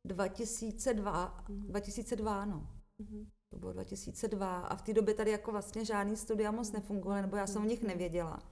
[0.04, 1.66] 2002, mm.
[1.66, 2.70] 2002, no.
[2.98, 3.26] Mm.
[3.52, 7.36] To bylo 2002 a v té době tady jako vlastně žádný studia moc nefungovaly, nebo
[7.36, 8.42] já jsem o nich nevěděla.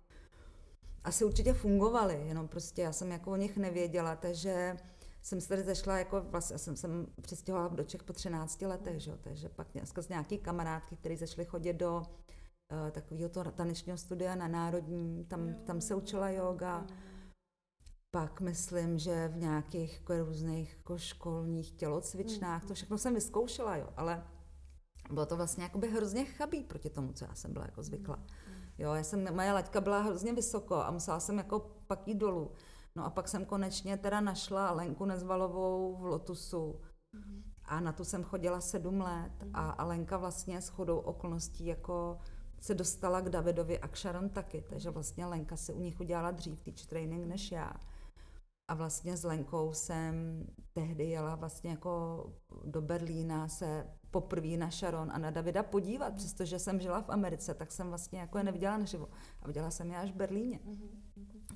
[1.05, 4.77] Asi určitě fungovaly, jenom prostě já jsem jako o nich nevěděla, takže
[5.27, 6.89] jsem se tady zešla, jako vlastně já jsem se
[7.21, 9.19] přestěhovala do Čech po 13 letech, že?
[9.21, 9.69] takže pak
[10.01, 15.55] z nějaký kamarádky, které začaly chodit do uh, takového to tanečního studia na Národní, tam,
[15.55, 16.87] tam se učila yoga.
[18.11, 23.89] Pak myslím, že v nějakých jako různých jako školních tělocvičnách, to všechno jsem vyzkoušela, jo,
[23.97, 24.25] ale
[25.11, 28.19] bylo to vlastně jakoby hrozně chabý proti tomu, co já jsem byla jako zvykla.
[28.79, 32.51] Jo, já jsem, moje laťka byla hrozně vysoko a musela jsem jako pak jít dolů.
[32.97, 36.81] No a pak jsem konečně teda našla Lenku Nezvalovou v Lotusu.
[37.15, 37.43] Mm-hmm.
[37.65, 39.51] A na tu jsem chodila sedm let mm-hmm.
[39.55, 42.19] a, a Lenka vlastně s chodou okolností jako
[42.61, 46.31] se dostala k Davidovi a k Sharon taky, takže vlastně Lenka se u nich udělala
[46.31, 47.73] dřív teach training než já.
[48.69, 52.25] A vlastně s Lenkou jsem tehdy jela vlastně jako
[52.65, 56.17] do Berlína se poprvé na Sharon a na Davida podívat, mm.
[56.17, 59.09] přestože jsem žila v Americe, tak jsem vlastně jako je neviděla naživo.
[59.43, 60.61] A viděla jsem je až v Berlíně.
[60.65, 61.06] Mm.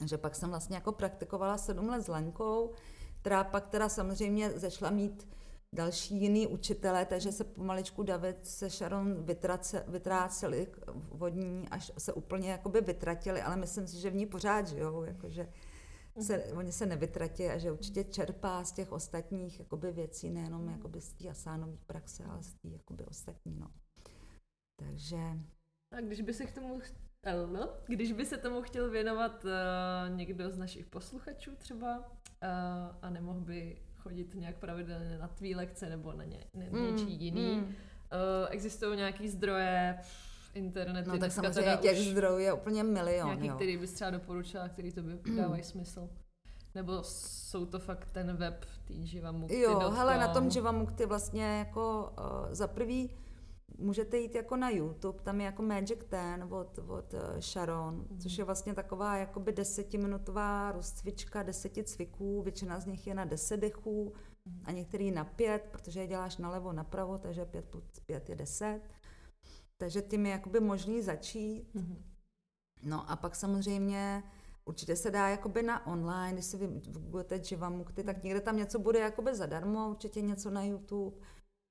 [0.06, 2.72] Že pak jsem vlastně jako praktikovala sedm let s Lenkou,
[3.20, 5.28] která pak teda samozřejmě začala mít
[5.72, 10.66] další jiný učitele, takže se pomaličku David se Sharon vytrace, vytráceli
[11.10, 15.48] vodní, až se úplně jakoby vytratili, ale myslím si, že v ní pořád žijou, jakože
[16.20, 16.58] se, mm.
[16.58, 21.12] oni se nevytratí a že určitě čerpá z těch ostatních jakoby věcí, nejenom jakoby z
[21.12, 23.56] té asánové praxe, ale z té jakoby ostatní.
[23.60, 23.70] No.
[24.76, 25.20] Takže...
[25.92, 26.80] A když by se k tomu
[27.86, 32.04] když by se tomu chtěl věnovat uh, někdo z našich posluchačů třeba uh,
[33.02, 37.12] a nemohl by chodit nějak pravidelně na tvý lekce nebo na ně, ne, mm, něčí
[37.12, 37.62] jiný, mm.
[37.62, 37.72] uh,
[38.50, 39.98] existují nějaký zdroje,
[40.54, 41.08] internety.
[41.08, 43.28] No tak samozřejmě těch zdrojů je úplně milion.
[43.28, 43.54] Nějaký, jo.
[43.54, 46.10] který bys třeba doporučila, který to by dávají smysl.
[46.74, 49.60] Nebo jsou to fakt ten web tý Jivamukty.
[49.60, 53.10] Jo, hele, na tom Jivamukty vlastně jako uh, za prvý
[53.78, 58.18] můžete jít jako na YouTube, tam je jako Magic Ten od, od eh, Sharon, mm.
[58.18, 63.60] což je vlastně taková jakoby desetiminutová rozcvička, deseti cviků, většina z nich je na deset
[63.60, 64.12] dechů
[64.44, 64.62] mm.
[64.64, 68.80] a některý na pět, protože je děláš nalevo, napravo, takže pět plus pět je deset.
[69.76, 71.74] Takže tím je jakoby možný začít.
[71.74, 72.02] Mm-hmm.
[72.82, 74.22] No a pak samozřejmě
[74.64, 78.98] určitě se dá jakoby na online, když si vygooglete Jivamukty, tak někde tam něco bude
[78.98, 81.16] jakoby zadarmo, určitě něco na YouTube.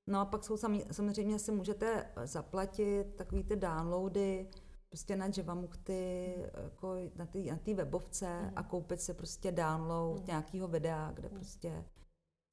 [0.10, 0.58] No a pak jsou
[0.92, 4.50] samozřejmě si můžete zaplatit takový ty downloady
[4.90, 8.52] prostě na Jivamukty, jako na té na tý webovce mm.
[8.56, 10.26] a koupit si prostě download mm.
[10.28, 11.36] nějakého videa, kde mm.
[11.36, 11.86] prostě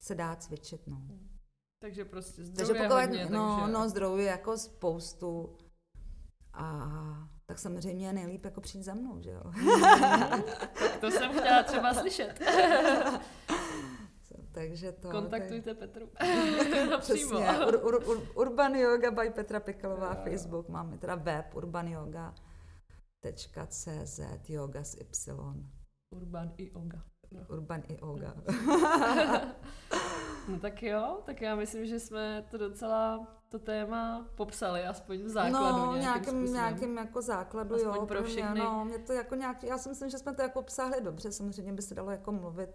[0.01, 0.95] se dá cvičit, no.
[0.95, 1.29] Mm.
[1.81, 3.73] Takže prostě zdroje takže pokud, hodně, no, takže...
[3.73, 5.57] no, zdrojů jako spoustu.
[6.53, 6.89] A
[7.45, 9.41] tak samozřejmě je nejlíp jako přijít za mnou, že jo?
[9.45, 10.43] Mm,
[11.01, 12.39] to jsem chtěla třeba slyšet.
[14.57, 15.09] Takže to...
[15.09, 15.89] Kontaktujte tak...
[15.89, 16.09] Petru.
[16.99, 17.49] Přesně.
[17.67, 20.21] Ur, ur, ur, Urban Yoga by Petra Pikalová, jo.
[20.23, 20.69] Facebook.
[20.69, 22.89] Máme teda web urbanyoga.cz
[24.49, 25.33] yoga s Y.
[26.09, 27.03] Urban i yoga.
[27.49, 28.33] Urban i yoga.
[30.47, 35.29] No tak jo, tak já myslím, že jsme to docela to téma popsali, aspoň v
[35.29, 38.05] základu No, nějakým, nějakým, nějakým jako základu, aspoň jo.
[38.05, 38.59] pro všechny.
[38.59, 41.73] No, mě to jako nějaký, já si myslím, že jsme to jako obsáhli dobře, samozřejmě
[41.73, 42.69] by se dalo jako mluvit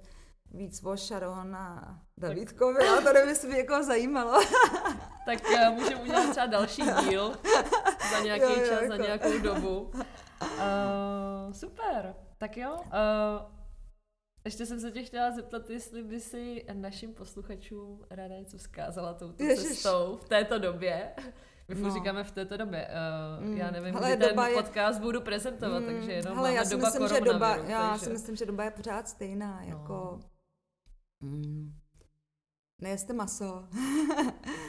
[0.54, 4.42] víc o Sharon a Davidkovi, ale to nevím, jestli by jako zajímalo.
[5.26, 7.32] tak uh, můžeme udělat třeba další díl
[8.12, 8.86] za nějaký jo, jo, čas, jako.
[8.86, 9.80] za nějakou dobu.
[9.80, 12.74] Uh, super, tak jo.
[12.74, 13.52] Uh,
[14.44, 19.44] ještě jsem se tě chtěla zeptat, jestli by si našim posluchačům ráda něco vzkázala touto
[19.44, 19.68] Ježiš.
[19.68, 21.14] cestou v této době.
[21.68, 21.90] My no.
[21.90, 22.88] říkáme v této době.
[23.38, 23.56] Uh, mm.
[23.56, 24.54] Já nevím, Hele, kdy ten je...
[24.54, 25.86] podcast budu prezentovat, mm.
[25.86, 28.04] takže jenom Hele, máme já si doba myslím, že doba, Já takže...
[28.04, 29.60] si myslím, že doba je pořád stejná.
[29.60, 29.68] No.
[29.68, 30.20] Jako...
[31.22, 31.74] Mm.
[32.80, 33.68] Nejeste maso.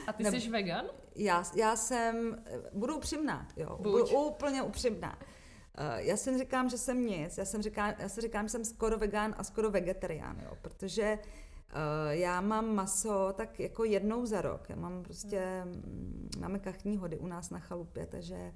[0.07, 0.85] A ty jsi vegan?
[1.15, 2.43] Já, já jsem,
[2.73, 3.77] budu upřímná, jo.
[3.81, 3.91] Buď.
[3.91, 5.17] Budu úplně upřímná.
[5.17, 8.65] Uh, já si říkám, že jsem nic, já, jsem říká, já si říkám, že jsem
[8.65, 14.41] skoro vegan a skoro vegetarián, jo, protože uh, já mám maso tak jako jednou za
[14.41, 14.69] rok.
[14.69, 18.53] Já mám prostě, mm, máme kachní hody u nás na chalupě, takže je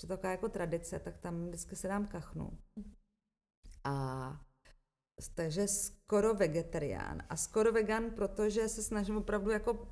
[0.00, 2.58] to taková jako tradice, tak tam vždycky se dám kachnu.
[3.84, 4.40] A
[5.28, 9.88] takže skoro vegetarián a skoro vegan, protože se snažím opravdu jako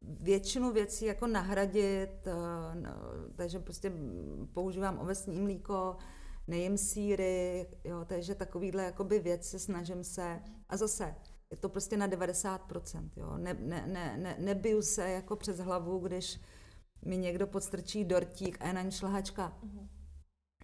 [0.00, 2.90] většinu věcí jako nahradit, eh, no,
[3.36, 3.92] takže prostě
[4.52, 5.96] používám ovesní mlíko,
[6.46, 10.42] nejím síry, jo, takže takovýhle jakoby věci snažím se.
[10.68, 11.14] A zase,
[11.50, 13.38] je to prostě na 90%, jo.
[13.38, 16.40] Ne, ne, ne, ne, nebiju se jako přes hlavu, když
[17.04, 19.58] mi někdo podstrčí dortík a je na ní šlahačka.
[19.62, 19.88] Uh-huh.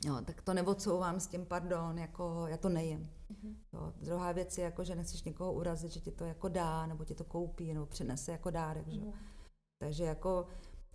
[0.07, 3.11] Jo, tak to neodsouvám s tím, pardon, jako já to nejím.
[3.35, 3.57] Uh-huh.
[3.73, 7.05] Jo, druhá věc je, jako, že nechceš někoho urazit, že ti to jako dá, nebo
[7.05, 8.87] ti to koupí, nebo přinese jako dárek.
[8.87, 9.05] Uh-huh.
[9.05, 9.13] Že?
[9.79, 10.47] Takže jako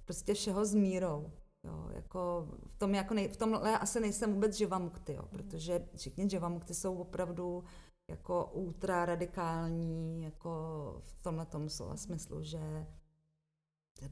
[0.05, 1.31] prostě všeho s mírou.
[1.63, 6.29] Jo, jako v tom, jako nej, v tomhle asi nejsem vůbec živamukty, jo, protože všichni
[6.29, 7.63] živamukty jsou opravdu
[8.09, 10.51] jako ultra radikální, jako
[11.03, 12.87] v tomhle tom slova smyslu, že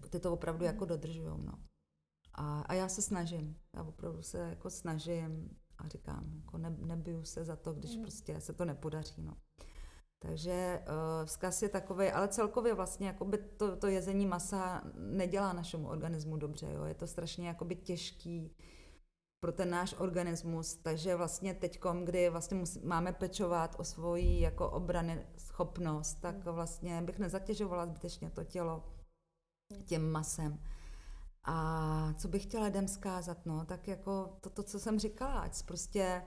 [0.09, 1.53] ty to opravdu jako dodržují, no.
[2.33, 7.23] A, a já se snažím, já opravdu se jako snažím a říkám, jako ne, nebiju
[7.23, 8.01] se za to, když mm.
[8.01, 9.37] prostě se to nepodaří, no.
[10.19, 15.87] Takže uh, vzkaz je takový, ale celkově vlastně jakoby to, to jezení masa nedělá našemu
[15.87, 16.71] organismu dobře.
[16.71, 16.83] Jo?
[16.83, 18.55] Je to strašně jakoby těžký
[19.39, 24.69] pro ten náš organismus, takže vlastně teď, kdy vlastně musí, máme pečovat o svoji jako
[24.69, 26.55] obrany schopnost, tak hmm.
[26.55, 28.83] vlastně bych nezatěžovala zbytečně to tělo
[29.85, 30.59] tím masem.
[31.49, 35.63] A co bych chtěla lidem zkázat, no, tak jako to, to, co jsem říkala, ať
[35.63, 36.21] prostě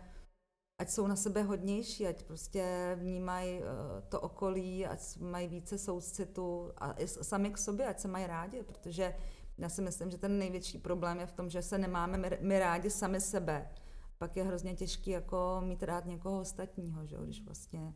[0.79, 3.65] ať jsou na sebe hodnější, ať prostě vnímají uh,
[4.09, 8.63] to okolí, ať mají více soucitu a i sami k sobě, ať se mají rádi,
[8.63, 9.15] protože
[9.59, 12.59] já si myslím, že ten největší problém je v tom, že se nemáme my, my
[12.59, 13.71] rádi sami sebe.
[14.19, 17.17] Pak je hrozně těžký jako mít rád někoho ostatního, že?
[17.17, 17.95] když vlastně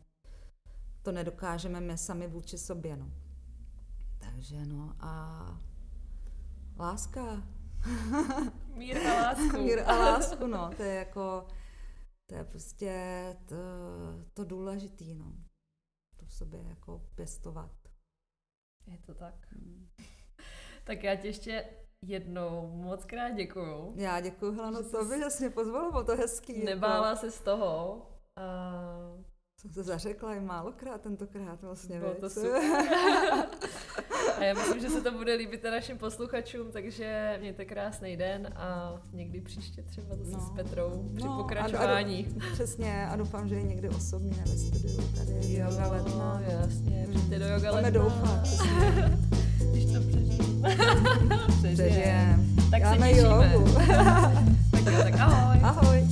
[1.01, 2.97] to nedokážeme my sami vůči sobě.
[2.97, 3.11] No.
[4.19, 5.45] Takže no a
[6.79, 7.43] láska.
[8.75, 9.57] Mír a lásku.
[9.57, 10.71] Mír a lásku, no.
[10.77, 11.47] To je jako
[12.29, 12.93] to je prostě
[13.45, 13.55] to,
[14.33, 15.33] to důležitý, no.
[16.19, 17.71] To v sobě jako pěstovat.
[18.87, 19.47] Je to tak.
[19.51, 19.89] Hmm.
[20.83, 21.65] tak já ti ještě
[22.01, 23.93] jednou moc krát děkuju.
[23.95, 26.63] Já děkuju Heleno tobě, že jsi mě pozvala, bylo to hezký.
[26.63, 27.19] Nebála jako...
[27.19, 28.01] se z toho.
[28.35, 28.45] A
[29.65, 31.99] jsem se zařekla i málokrát tentokrát vlastně.
[31.99, 32.61] Bylo to super.
[34.37, 38.93] a já myslím, že se to bude líbit našim posluchačům, takže mějte krásný den a
[39.13, 40.39] někdy příště třeba zase no.
[40.39, 42.27] s Petrou při no, pokračování.
[42.41, 46.41] A, a, přesně a doufám, že je někdy osobně ve studiu tady jo, Yoga Letna.
[46.47, 46.51] No.
[46.61, 47.13] jasně, hmm.
[47.13, 47.89] přijďte do Yoga Letna.
[47.89, 48.03] No.
[48.03, 48.39] doufám.
[49.71, 50.77] Když to přežijeme.
[51.57, 52.39] přežijeme.
[52.71, 53.53] Tak se těšíme.
[54.71, 55.59] tak jo, tak ahoj.
[55.63, 56.07] Ahoj.